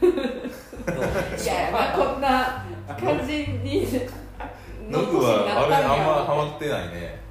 [1.42, 2.64] いやまあこんな
[2.98, 7.26] 感じにん、ノブはあれあんまハマってないね。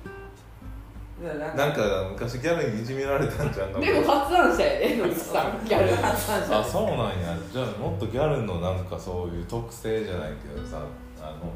[1.55, 2.09] なんか。
[2.11, 5.65] 昔ギャルにいじめられたんじゃんかでも発案者やで野口さん。
[5.65, 7.37] ギャルあそうなんや。
[7.51, 10.79] じゃあもっとギャルのなんかそういう特性じゃないけどさ
[11.21, 11.51] あの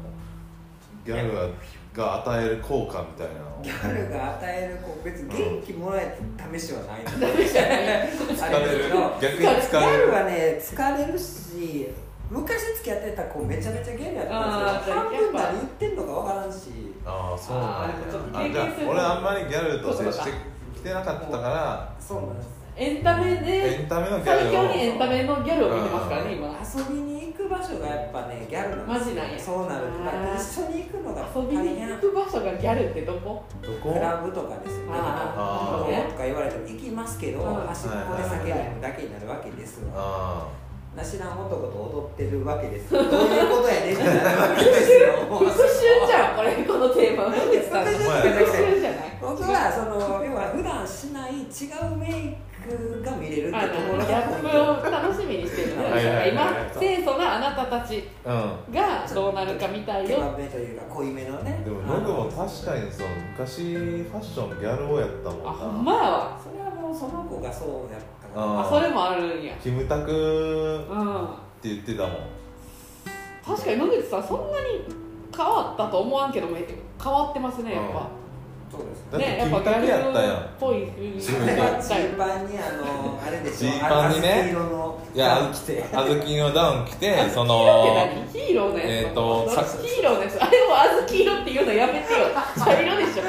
[1.04, 1.46] ギャルが
[1.92, 3.58] が与える効果みたいなの？
[3.58, 7.10] をギャルが与えるこう別に元気もらえた試しはないの。
[7.20, 11.88] ダメじゃない疲疲れる逆にギ疲れるャルはね疲れるし
[12.30, 14.94] 昔付き合ってた子めちゃめちゃギャルやったんですよ。
[14.94, 16.56] あー半分何言ってんのか分からんし。
[17.04, 20.30] ああそうなんあーでもちょっと経験やあじゃあ俺あんまりギャルと接して
[20.76, 21.96] きてなかったから。
[21.98, 22.60] そうなんです。
[22.76, 24.52] エンタメエでンタメのギャルを。
[24.52, 26.48] 最強にエンタメのギャルを見てますからね今。
[26.48, 27.19] 遊びに
[27.50, 29.38] 場所がやっぱねギャルなんマジなんや。
[29.38, 33.42] そうなるから一緒に行くのが遊びに行く場所がギャルってどこ？
[33.60, 33.92] どこ？
[33.92, 34.92] クラブとかですよね。
[34.94, 35.96] あー。
[35.96, 40.48] どことか言われても行きますけどうん端っこで酒飲むだけになるわけですわあ
[40.96, 45.12] なしな男と踊ってるわけです どういうことやねんってなるわけですよ。
[45.30, 47.30] 復習じゃんこれこのテーマ。
[47.30, 54.46] 復復習習じゃない僕はその要は普段しない違うメイクが見れるってあところのギャップ
[54.88, 55.72] を楽しみにしてる
[56.32, 58.08] 今清楚なあなたたち
[58.72, 60.78] がどうなるかみたい手よ間めという。
[60.80, 65.50] か濃いめのねでもも確かにその昔ファッションギャルをやったもんな。
[65.50, 66.40] あほんまやわ。
[66.42, 68.28] それはもうその子がそうやった。
[68.28, 69.54] からああそれもあるんや。
[69.62, 70.10] キムタク
[70.90, 71.24] うん。
[71.24, 71.28] っ
[71.60, 72.12] て言ってたもん。
[73.44, 74.84] 確かに野口さんそんなに
[75.36, 78.08] 変わったと思わんけども変わってますねやっぱ
[78.70, 79.04] そうです。
[79.10, 80.86] だってねやっぱキムタクやったやんっぽい
[81.18, 83.56] ジーパン にあのあれでしょ。
[83.58, 84.54] ジーパンにね
[85.12, 87.16] いやダウン着て小豆のダウン着て。
[87.16, 88.28] そっての何？
[88.32, 88.86] ヒーローのやつ。
[88.88, 90.38] えーとさヒーローのやつ。
[90.42, 92.18] あれも小豆色っていうのやめてよ。
[92.56, 93.22] 茶色でしょ。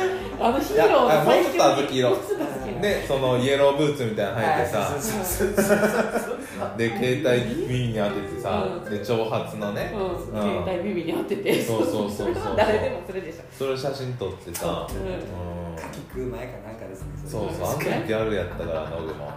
[0.45, 2.09] あのヒーローの最強あもうちょっと小豆色。
[2.09, 5.01] もうちょっと小豆色でそのイエローブーツみたいなの履いてさはい。
[5.01, 8.89] そうそうそうそうで携帯耳に当ててさうん。
[8.89, 9.93] で長髪のね。
[10.31, 11.61] 携帯耳に当てて。
[11.63, 13.41] そうそうそうそ 誰でもするでしょ。
[13.57, 14.87] それ写真撮ってさ。
[14.89, 14.93] う。
[14.93, 15.75] うん。
[15.75, 17.07] 牡蠣食う前かなんかですね。
[17.25, 17.67] そうそう。
[17.69, 19.31] あの時ギャルやったからノブも。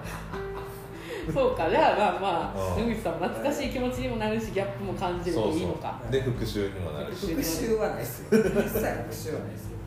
[1.33, 1.71] そうか。
[1.71, 2.89] じゃあまあまあうん。
[2.89, 5.99] 野口さんも懐かしい気持ちにもなるしギャップも感じるそうといいのか。
[6.03, 6.13] そう。
[6.13, 7.35] で復讐にもなるし。
[7.35, 8.27] 復讐はないっすよ。
[8.31, 9.39] 一切復讐はないっすよ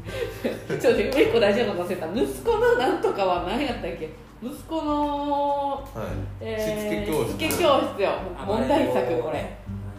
[0.79, 2.07] ちょっともう一個大事なの忘れた。
[2.13, 4.09] 息子のなんとかは何やったっけ？
[4.41, 5.85] 息子の、はい。
[6.41, 7.31] えー、しつけ教室。
[7.31, 8.09] しつけ教室よ。
[8.45, 9.57] 問題作これ。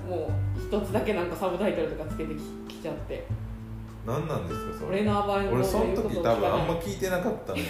[0.09, 0.30] ももう
[0.61, 3.26] 一つだけなんかサブタイトルとかつけてききちゃって。
[4.06, 5.00] 何なんですかそれ？
[5.00, 7.64] 俺の甘えの俺その時多分あんまい聞いてなかったのよ。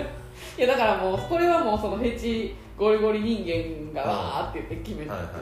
[0.58, 5.32] やだからもうこれはもうそのフェチゴリゴリ人間がわーって言って決めた、はいはい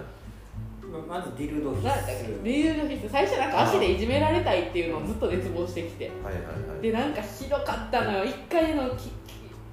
[1.09, 6.11] まずディルド必須理由の必須最初なんか足でいじめられたいっていうのをずっと熱望してきて。
[6.23, 6.83] はいはいはい。
[6.83, 8.25] でなんかひどかったのよ。
[8.25, 9.11] 1回のきき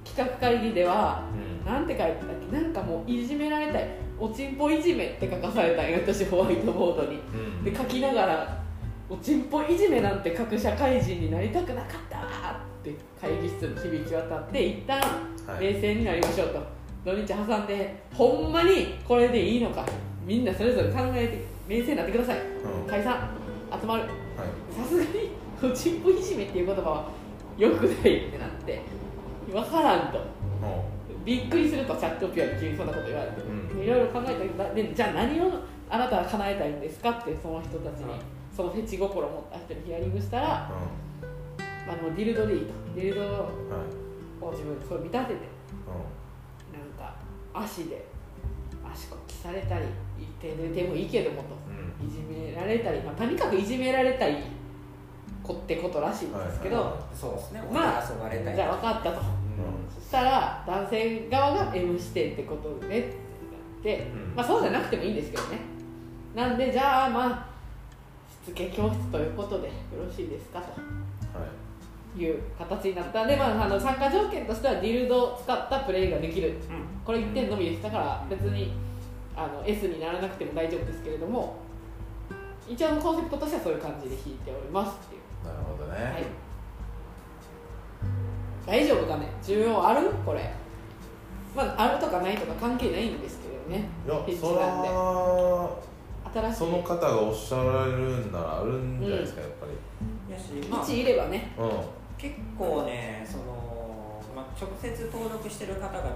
[0.04, 1.24] 企画会議では
[1.64, 1.72] うん。
[1.72, 2.56] なんて書いてたっけ？
[2.56, 3.88] なんかもういじめられたい。
[4.18, 7.18] おちんぽいじめって書かされたんよ私ホワイトボードに。
[7.18, 7.64] うん。
[7.64, 8.62] で書きながら
[9.08, 15.00] おちんぽいじめなんて書く社会人になりたくなかったわって会議室に響き渡って一旦
[15.46, 15.64] はい。
[15.74, 16.80] 冷静になりましょうと。
[17.04, 19.86] 土日挟んでほんまにこれでいいのか
[20.30, 22.38] みんなそれぞれ考えて冷静になってください。
[22.38, 22.88] うん。
[22.88, 23.30] 解散
[23.80, 24.02] 集まる。
[24.02, 24.10] はい。
[24.72, 27.08] さすがにおちんぽいじめっていう言葉は
[27.58, 28.80] よくないってなって
[29.50, 30.18] 分からんと。
[30.60, 30.88] も
[31.24, 33.82] びっくりするとチャットピアに急にそんなこと言われて、うん。
[33.82, 35.50] いろいろ考えたけどでじゃあ何を
[35.90, 38.20] あなたは叶えたいんですかってその人たちに、うん。
[38.56, 40.70] そのフェチ心を持った人にヒアリングしたら、
[41.58, 43.26] うあのディルドでいいとディルド
[44.46, 45.40] を自分でそう見立てて
[45.88, 47.16] うなんか
[47.52, 48.06] 足で
[48.92, 49.86] 足こきされたり
[50.40, 51.48] 手ででもいいけどもと。
[51.48, 52.08] んうん。
[52.08, 54.42] いじめられたり、まあ、とにかくいじめられたい
[55.42, 57.62] 子ってことらしいんですけど、はいはいそうですね。
[57.72, 58.54] まあ遊ばれたい。
[58.54, 59.22] じゃあ分かったと。
[59.94, 62.98] そしたら男性側が M 視点ってことでね。
[63.00, 63.16] ってな
[63.80, 64.34] って、うん。
[64.36, 65.58] まあそうじゃなくてもいいんですけどね。
[66.34, 67.46] なんでじゃあまあ
[68.46, 69.72] しつけ教室ということでよ
[70.06, 70.70] ろしいですかと。
[71.38, 72.20] はい。
[72.20, 73.24] いう形になった。
[73.24, 76.54] んで、まあ、あの参加条件としてはディルドを使ったプレイができる。
[77.04, 78.72] これ1点のみですだから別に
[79.44, 81.56] あの S にならなくても大丈夫ですけれども
[82.68, 85.22] 一応のコンセプトとしてはそういう感じで弾いておりますっていう。
[85.46, 86.24] なるほどね、はい。
[88.66, 89.26] 大丈夫かね？
[89.42, 90.10] 需要ある？
[90.24, 90.52] これ。
[91.56, 93.88] まああるとかないとか関係ないんですけどね。
[94.06, 94.88] いやそなんで。
[94.88, 95.70] ら
[96.32, 101.04] 新しいその方がおっしゃられるんならあるんじゃないですか、やっぱりやしまあ1い。
[101.04, 101.70] ればねうん
[102.16, 103.89] 結構ねその、
[104.34, 106.06] まあ、直接登録してる方々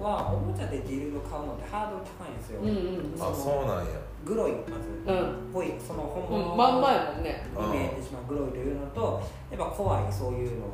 [0.00, 3.22] は、おもちゃでディルド買うのってハードル高いんですよ、うんうん。
[3.22, 3.98] あそうなんや。
[4.24, 5.52] グロいまず、うん。
[5.52, 7.44] ぽいその本物うん、まんまやもんね。
[7.52, 10.66] イメージしまうグロいというのとやっぱ怖いそういうの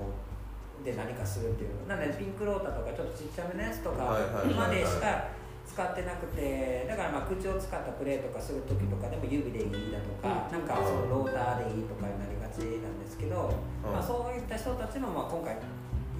[0.85, 1.97] で何かするっていうの。
[1.97, 4.17] なのでピンクロータとかちょっとちっちゃめのやつとか
[4.57, 5.29] までしか
[5.67, 10.59] 使ってなくてだからまあ口を使ったプレーとかする時とかでも指でいいだとか、うん。
[10.59, 13.51] なんかそのローターでいいとかになりがちなんですけど、
[13.85, 13.93] うん。
[13.93, 15.59] まあ、そういった人たちもまあ今回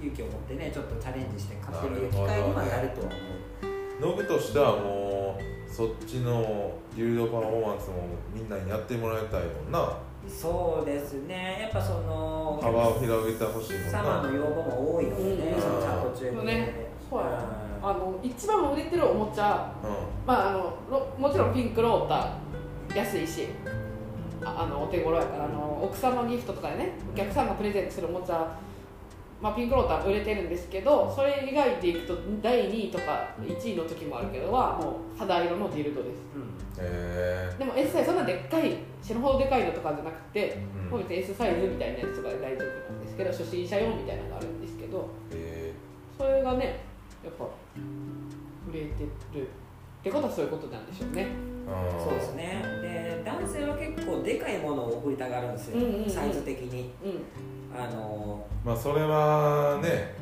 [0.01, 4.11] 勇気を持ってねちょっとチャレンジして買ってみる機会にはなるとは思う。
[4.11, 9.97] ノブとしてはもうそっちのギルドパフォーマンスもみんなにやってもらいたいもんな。
[10.27, 11.59] そうですね。
[11.61, 13.91] やっぱその幅を広げてほしいもんな。
[13.91, 15.61] 様の要望も多いのでね、うん。
[15.61, 16.87] そのチャット中で、ね。
[17.09, 17.27] そうや。
[17.27, 19.71] うあの一番売れてるおもちゃ。
[20.25, 23.47] まああのろもちろんピンクローター安いし。
[24.43, 28.57] ああのお手頃やからあの奥様ギフトとかでねお客さんがプレゼントするおもちゃ
[29.41, 36.21] まあ、ピンクローター売れてるんですけどそれ以外でいくと第2位とか1位の時もあるけどはもう肌色のディルドです。
[36.79, 40.57] へでも S サイズそんなでっかい死ぬほどでかいのとかじゃなくて、
[40.91, 45.73] う別に S サイズみたいなやつとかで大丈夫なんですけど初心者用みたいなのがあるんですけどえ
[46.17, 46.83] それがね
[47.23, 47.45] やっぱ
[48.69, 51.27] 売れてるってことはそういうことなんでしょうね。
[51.99, 52.61] そうですね。
[52.81, 56.09] で男性は結構でかいものを送りたがるんですよ、うんうんうん。
[56.09, 56.91] サイズ的に。
[57.03, 60.13] うんあのまあそれはね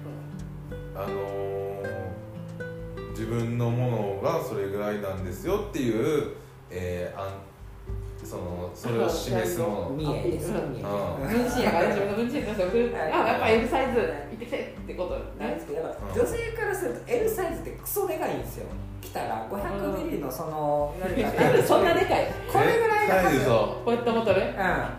[0.95, 1.69] あのー
[3.19, 6.35] 自分のものがそれぐらいなんですよっていう、
[6.69, 7.31] えー、あん
[8.23, 9.89] そのそれを示すもの。
[9.89, 10.07] 分身
[11.63, 15.81] やから自分の分身として送るあやっぱ L サイズいってきてってことねなんですけど。
[16.15, 18.67] 女性からすると L サイズってクソでかいんですよ。
[19.01, 20.95] 来たら500ミリのその
[21.67, 22.27] そんなでかい。
[22.51, 24.39] これぐらいの絶対嘘ペットボトル？
[24.41, 24.45] うん。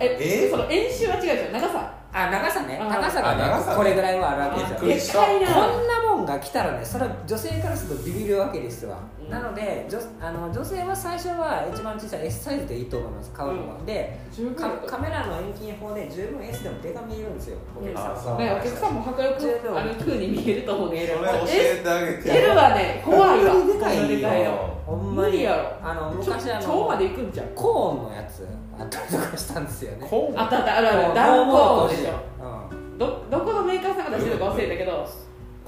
[0.00, 0.50] ええ？
[0.50, 2.78] その円周は違うでしょ長さあ長さね。
[2.80, 3.70] あ長さがあ長さね。
[3.70, 9.30] ねこれぐらいはあるわけですよでかいなこんなもんが来たらねそれは女性からするとビビるわけですわ、うん。
[9.30, 13.32] なので女あの女性は最初は一番小さい S サイズでいいと思います。
[13.32, 21.06] 買うのは、で十分かカメラの遠近法で十分 S でも手が見えるんですよお客さんねお客さんも迫力ある風に見えると思うね。
[21.06, 22.38] それ教えてあげて。
[22.38, 23.54] L はね怖いわ。
[23.66, 24.04] でかいよ。
[24.04, 25.30] こんなでかいのほんまに。
[25.30, 25.88] 無理やろ。
[25.88, 28.46] あの昔あの超まで行くんじゃんコーンのやつ
[28.78, 30.06] あったりとかしたんですよね。
[30.08, 31.14] こうあったあったあるある。
[31.14, 32.10] ダウンコーンでしょ。
[32.42, 32.98] うん。
[32.98, 35.06] どどこのメーカーさんが出してるか忘れたけど。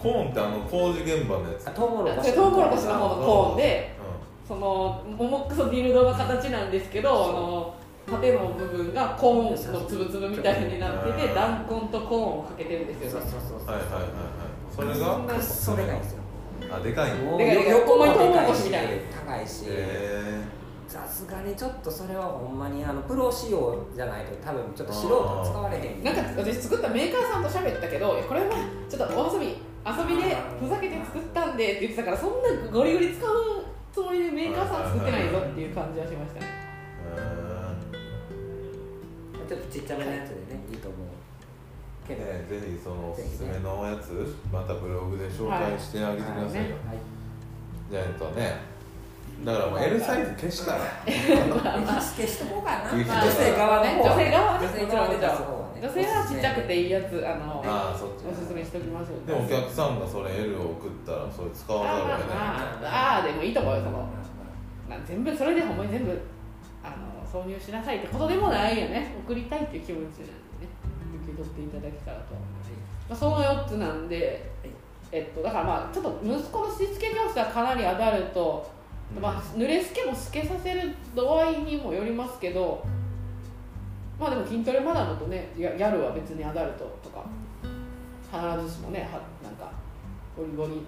[0.02, 1.68] コーンってあの工事現場のやつ。
[1.68, 3.96] あトウモロコシそれトウモロコシの方のコーンで
[4.44, 7.74] うそのモモックスディルドの形なんですけどあの
[8.10, 11.30] 縦の部分がコーンのつぶつぶみたいになっててう。
[11.30, 14.10] ん弾痕とコーンをかけてるんですよそうそうそうんはいはいはいはい。
[14.74, 14.88] それ
[15.36, 15.40] が？
[15.40, 16.21] そでかいんですよ
[16.70, 17.16] あでかいの？
[17.24, 18.48] もうで横もトウモロかいし。
[18.50, 18.90] コシみたいな。
[19.26, 19.64] 高いし。
[19.68, 20.42] へ
[20.88, 26.04] さすがにちょっとそれはほんまにあのプロ仕様じゃないと多分ちょっと素人は使われへん。
[26.04, 28.56] なんか私作ったメーカーさんと喋ったけどこれは
[28.90, 29.46] ちょっとお遊び
[29.86, 36.46] 遊びでふざけて作ったんでって言ってたからそんなゴリゴリ使うつもりでメーカーさん作ってないぞっていう感じはしましたね。
[39.34, 41.01] えちょっとちっちゃめのやつでねいいと思う
[42.06, 46.98] けど、ね、ぜひそのおすすめのやつまたブログで紹介してあげてくださいよ、はい。
[47.90, 48.72] じゃあえっとね
[49.44, 50.80] だからもう L サイズ消したら。
[51.04, 54.66] 消しとこうかな、 まあ女性側の方は女性側はね。
[54.66, 55.46] 女性側で出すね
[55.82, 62.38] 女性はちっちゃくていいやつあのああそっちおすすめしておきますでもお客さんがそれ L を送ったらそれ使わざるを得ない。
[62.38, 63.98] ああああでもいいと思うよその
[64.88, 66.20] まあ全部それでほんまに全部
[66.84, 69.12] あの挿入しなさいってことでもないよね。
[69.26, 70.22] 送りたいっていう気持ち
[71.32, 71.80] なんでね受け取ってい。
[71.80, 72.34] ただけたらと、
[73.08, 74.50] まあ、その4つなんで、
[75.10, 78.70] えっと、だからまあちょっと息子のしつけ教室はかなりアダルト、
[79.20, 82.84] まあ、濡れすけも透けさせる度合いにもよりますけど
[84.18, 87.24] まあでも筋トレマダムとねギャルは別にアダルトとか
[88.32, 89.72] 必ずしもねはなんか
[90.36, 90.82] ゴリゴリ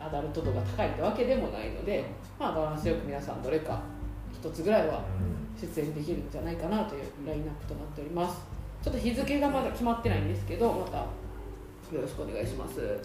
[0.00, 2.04] アダルト度が高いってわけでもないので、
[2.38, 3.80] まあ、バランスよく皆さんどれか
[4.32, 5.04] 一つぐらいは
[5.60, 8.40] 出演できるんじゃないかなというラインナップとなっております
[8.82, 11.06] ちょっと日付がまだ決まってないんですけどまた。
[11.94, 12.80] よろしくお願いします。
[12.80, 12.98] はい、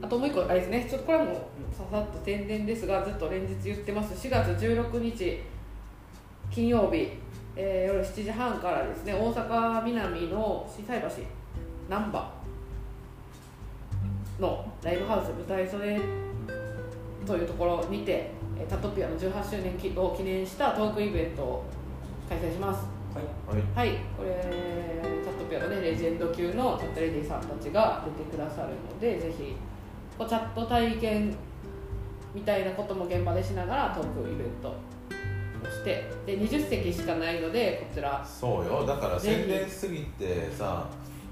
[0.00, 0.86] あともう一個あれですね。
[0.88, 1.34] ちょっとこれはもう
[1.76, 4.14] ささっと宣伝ですがずっと連日言ってます。
[4.14, 5.40] 4月16日
[6.50, 7.08] 金曜日、
[7.56, 9.12] えー夜7時半からですね。
[9.12, 11.08] 大阪南の心斎橋
[11.88, 12.42] 難波。
[14.38, 16.00] のライブハウス舞台袖
[17.26, 21.64] というところにてえータトピアの18周年を記念したトークイベントを
[22.28, 23.56] 開催しますはい。
[23.76, 23.88] はい。
[23.88, 29.56] はい、これタットピアのねレジェンド級のタッタレディさんたちが出てくださるのでぜひ
[30.18, 31.34] こうチャット体験
[32.34, 34.74] みたいなことも現場でしながらトークイベントを
[35.70, 38.24] してで20席しかないのでこちら。
[38.24, 38.86] そうよ。
[38.86, 40.86] だから宣伝しすぎてさ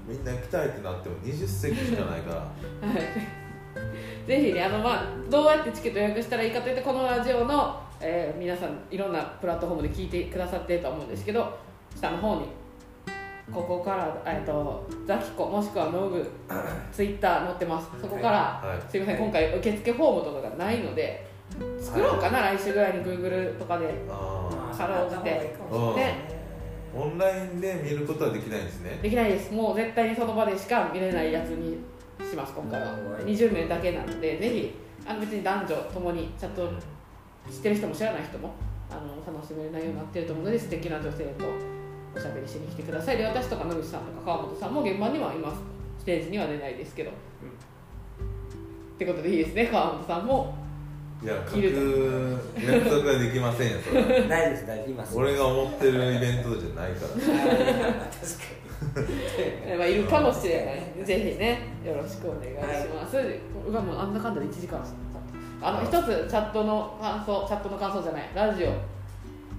[0.07, 2.35] みんな行きたいってなっても20席しかないから。
[2.87, 3.41] はい。
[4.27, 11.57] ぜひねあの、まあ、どうやってチケット予約したらいいかというとこのラジオの、えー皆さんいろんなプラットフォームで聞いてくださってると思うんですけど
[11.95, 12.45] 下の方に
[13.51, 16.25] ここから、えっとザキコもしくはノブ
[16.91, 17.89] ツイッター載ってます。
[17.99, 18.91] そこから、はい。
[18.91, 21.27] すいません今回受付フォームとかがないので
[21.79, 25.55] 作ろうかな、来週ぐらいに Google とかであかろうじて。
[25.69, 25.95] うん。
[25.95, 26.41] でー
[26.93, 28.99] オンラインで見ることはできないんですね。
[29.01, 29.53] できないです。
[29.53, 31.77] もう絶対にその場でしか見れないやつに
[32.29, 32.87] します今回は。
[32.87, 34.73] はい20名だけなのでぜひ
[35.05, 36.69] あの別に男女ともにちゃんと
[37.49, 38.53] 知ってる人も知らない人も
[38.89, 41.45] あの楽しめる内容になっていると思うので素敵な女性と
[42.15, 43.17] おしゃべりしに来てください。
[43.17, 45.61] で私とか野口さんとか川本さんも現場にはいます。
[45.99, 47.11] ステージには出ないですけど。
[47.11, 47.13] っ
[48.97, 49.67] てことでいいですね。
[49.67, 50.55] 川本さんも。
[51.23, 54.07] いや書く約束はできませんよそれは。
[54.27, 57.13] 大丈夫です大丈夫います俺が思ってるイベントじゃないから。
[57.13, 58.61] 確かに。
[59.67, 61.05] え まあ、いるかもしれない。
[61.05, 64.83] ぜひねよろしくお願いします、うわもうあんなかんだで1時間
[65.61, 68.29] あの一つチャットの感想チャットの感想じゃない。
[68.33, 68.73] ラジオあ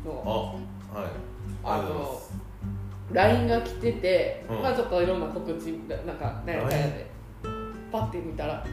[0.05, 0.59] の
[0.93, 1.07] はい。
[1.65, 2.42] あありがとうございまのす
[3.13, 4.63] LINE が来てて、うん。
[4.63, 5.67] まあちょっといろんな告知
[6.07, 7.07] なんかね LINE で
[7.91, 8.65] パッて見たら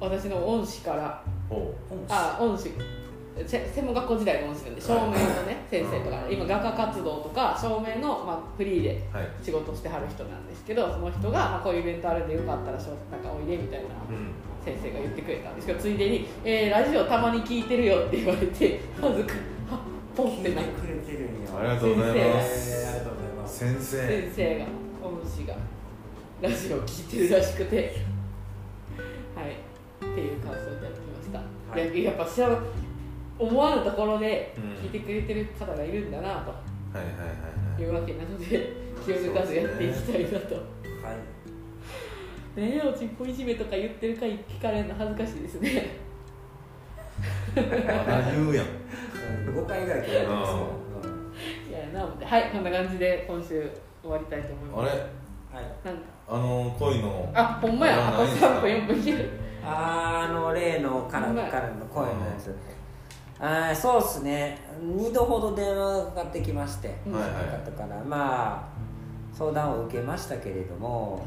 [0.00, 1.22] 私の恩師から
[2.08, 2.72] あ恩師。
[3.46, 9.02] せ専門学校時代の恩師なんで照明のね先生とか今画家活動とか照明の、まあ、フリーで
[9.42, 14.32] 仕事してはる人なんですけどその人が、まあ、こういうイベントあるんでよかったらしょなんかおいでみたいなうん。
[14.64, 19.24] 先生が言ってくれたんですけどついでに、えーラジオたまに聞いてるよ」って言われてまず
[20.16, 23.15] ポンってなてくれてるんよありがとうございます
[23.56, 24.06] 先生。
[24.06, 24.66] 先生が
[25.02, 25.56] 恩師が
[26.42, 28.04] ラジオ聞いてるらしくて。
[29.34, 29.52] はい。
[30.04, 31.44] っていう感想をいただきました、は
[31.78, 31.88] い。
[31.98, 32.58] いややっぱ知らん
[33.38, 34.64] 思わぬところでうん。
[34.84, 36.50] 聞いてくれてる方がいるんだなと。
[36.50, 36.56] は
[36.96, 37.82] いはいはいはい。
[37.82, 40.64] いうわけなので気を抜かずやっていきたいなと、はい。
[42.60, 45.96] ねえおちっぽいじめとか言ってる回聞かれるの恥ずかしいですね。
[47.56, 47.68] まだ
[48.32, 48.66] 言うやん。
[49.48, 50.58] うん5回ぐらい聞いてますけ
[51.76, 53.70] どいやなのではいこんな感じで今週
[54.02, 54.92] 終わりたいと思います。
[54.92, 55.00] あれ？
[55.00, 55.64] はい。
[55.84, 56.00] なんか。
[56.28, 58.08] あの恋のあほんまや。
[58.08, 59.30] あと3分4分いける。
[59.64, 62.54] あの例のからからの声のやつ。
[63.38, 64.58] あーそうっすね。
[64.80, 67.12] 2度ほど電話がかかってきまして、うん。
[67.12, 67.32] はいはい。
[67.64, 68.75] 方からまあ
[69.36, 71.26] 相談を受けましたけれども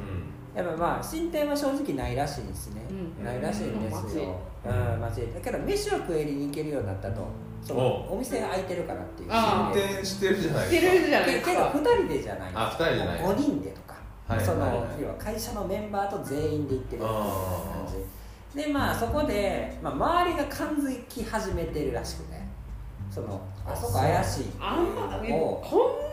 [0.56, 0.64] う、ん。
[0.64, 3.24] やっぱまあ進展は正直ないらしいんですね、うん。
[3.24, 4.36] ないらしいんですよ、
[4.66, 7.28] うん、マジだけど飯を食えに行けるようになったと
[7.62, 8.16] そのお。
[8.16, 11.64] お店が開いてるからっていう進展してるじゃないしてでするじゃないけけどですか。
[11.78, 13.96] 2人でじゃないあ二人じゃない5人でとか、
[14.40, 14.80] そのはいはい。
[14.80, 17.86] はい要は会社のメンバーと全員で行ってるっていう感あ
[18.54, 22.50] じでまあそこで、まあ、周りが感づき始めてるらしくね。
[23.12, 24.44] そのあそこ怪しい。
[24.46, 26.09] ってあんまこんな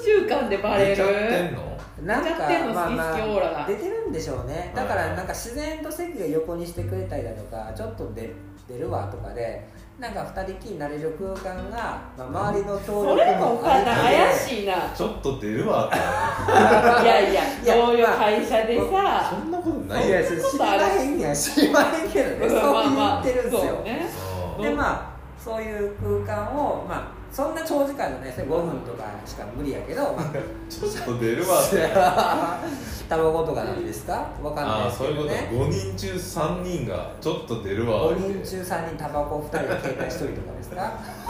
[0.00, 0.96] 数週間でバレる？
[0.96, 1.76] 出ちゃってんの？
[2.02, 2.74] なんか出ちゃってんの？
[2.74, 4.72] まあまあ出てるんでしょうね。
[4.74, 8.32] だかはいらなんか自然と席が横にしてくれたりだとかちょっと出
[8.68, 9.68] 出るわとかで
[9.98, 14.74] なんか二人きりになれる空間が、まあ、周りの協そ力れもお母さん怪いしいな。
[14.94, 15.96] ちょっと出るわって
[17.02, 19.30] いやいやいやどういう会社でさ。
[19.30, 22.48] そんなことないいやよ知りまへんや知りまへんけどね。
[22.50, 24.06] そう言ってるんですよ、そうね。
[24.58, 24.62] う。
[24.62, 25.94] でまあそういう
[26.26, 30.32] 空間をまあそんな長時間のね5分とかしか無理やけど、まあ、ん
[30.70, 31.60] ちょっと出るわ。
[31.62, 31.76] って
[33.08, 34.26] タバコとかなんですか？
[34.42, 35.28] わかんないああですそういうこと。
[35.28, 38.10] けどね5人中3人がちょっと出るわ。
[38.12, 40.82] 5人中3人タバコ2人で携帯1人とかですか？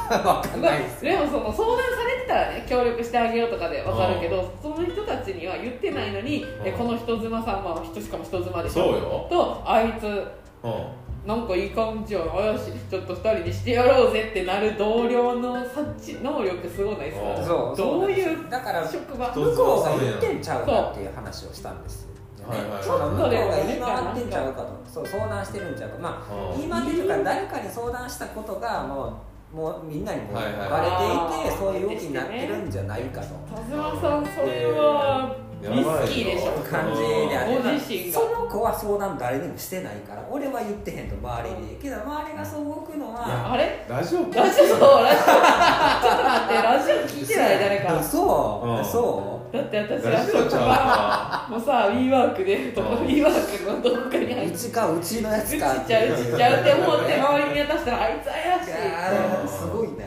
[0.31, 8.85] わかんまあないですでもその相談されてたらね協力してあげようとかで分かるけどその人たちには言ってないのにえこの人妻さんは人しかも人妻でしょ？
[8.85, 9.27] そうよ。
[9.29, 10.05] とあいつ。
[10.07, 17.43] うんなんかいい感じやん怪しいちょっと2人にしてやろうぜってなる同僚の察知能力すごないですか？
[17.43, 19.31] あそうどういうだから職場？
[19.33, 22.17] 人向こうが言ってんちゃうかっていう話をしたんですよ、ね。
[22.47, 24.69] はいはいその向こうがちょっとでも言い回ってんちゃうかと。
[24.87, 25.99] そう相談してるんちゃうか。
[25.99, 29.21] まあうん言い回ってるから誰かに相談したことがも
[29.53, 31.59] うもうみんなにもバレていて、はいはい。
[31.59, 33.27] そういう動きになってるんじゃないかと。
[33.53, 38.21] 田島さんそれはリスキーでしょ感じであってご自身が。
[38.21, 41.77] その子は相談誰にもしてないから俺は言ってへんと周りに。
[41.81, 43.87] けど周りがそう動くのはあれ？
[43.89, 45.25] ラジオラジオそうラジオ。
[45.25, 48.03] ちょっと待ってラジオ聞いてない誰か。
[48.03, 48.81] そう、う。
[48.81, 53.07] んそだって私ラジオちゃう場もうさ WeWork でとかうん。
[53.07, 56.09] WeWork のどこかに入ってううちかうちのやうちつかちゃう。
[56.13, 58.35] うちちゃうって思って周りに渡したらあいつ怪
[58.65, 58.73] しい。
[58.93, 60.05] あーすごいな。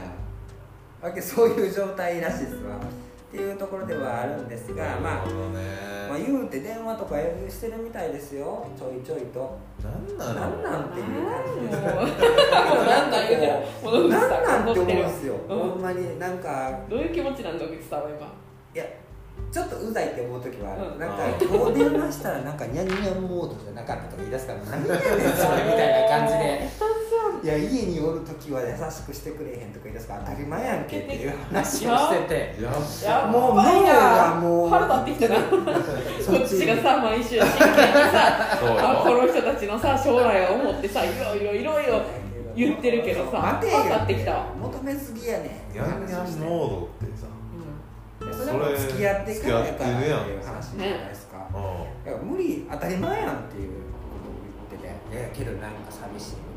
[1.02, 2.78] わけそういう状態らしいですわ
[3.30, 7.16] っていうところではあるんですがまあまあね言うて電話とか
[7.48, 8.66] してるみたいですよ。
[8.76, 9.56] ちょいちょいと。
[9.84, 10.58] なんなの？
[10.58, 11.06] なんなんていう。
[11.06, 11.86] 感じですも
[12.82, 13.54] うなんか言うてる
[13.84, 15.04] 物口なんさなんんて思うん怒ってる。
[15.04, 16.18] ですよ、うんほんまに。
[16.18, 18.34] なんかどういう気持ちなんだ野口さんは今？
[18.74, 18.84] いや
[19.52, 21.00] ちょっとうざいって思う時はある、うん。
[21.00, 26.66] なんか今日電話したらなんかニャンニャンモードじゃなかったとか言い出すから何やねんそれみたいな感じで
[27.42, 32.56] いや家におる時は優しくしてくれへんとか言い出すから当たり前やんけっていう話をしてて。
[32.62, 32.72] や
[33.22, 35.46] やもうばい脳がなもう腹立ってきたな。
[35.46, 37.48] こっちがさ毎週真剣に
[38.12, 42.02] さあこの人たちのさ将来を思ってさいろいろいろいろ
[42.56, 43.78] 言ってるけどさ待てよ。
[43.78, 44.54] 腹立ってきたわ。
[44.60, 45.74] 求めすぎやねん。
[45.74, 47.28] ニャンニャンモードってさ。
[48.20, 51.54] それも付き合ってからやからっていう話じゃないですか、う
[52.06, 53.70] だから無理当たり前やんっていう
[54.04, 54.36] ことを
[54.70, 55.16] 言ってて。
[55.16, 56.49] いやけどなんか寂しい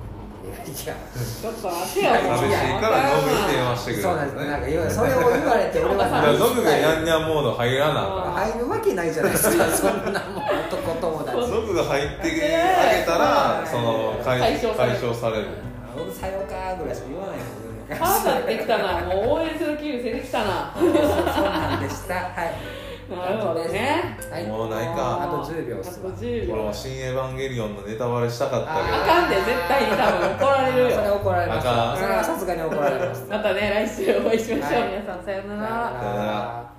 [0.43, 2.03] いなやちょっと待って。
[2.03, 15.47] よ 寂しいからノブに電話してくれそうなんですなんか言わそれを言われて俺はだからノブがヤンニャンモード入らなあ入るわけないじゃないですかそんなもん男友達ノブが入ってあげたらその解解消される解消される。
[15.97, 17.63] 僕さよかぐらいしか言わないもん
[17.93, 19.01] 母さんできたな。
[19.01, 20.73] もう応援する気分出てきたな。
[20.75, 22.15] そうなんでした。
[22.15, 24.17] はいなるほどね。
[24.31, 24.47] はい。
[24.47, 25.23] もうないか。
[25.25, 26.11] あと10秒あとっすわ。
[26.13, 26.55] 10秒。
[26.55, 28.97] 俺も「新エヴァンゲリオン」のネタバレしたかったけど。
[28.97, 31.69] あかんで絶対に多分怒られるそれよ怒られます。
[31.69, 31.97] あかん。
[31.97, 33.27] それはさすがに怒られます。
[33.29, 35.63] またね来週お会いしましょう、はい皆さんさようなら。
[36.01, 36.72] さよなら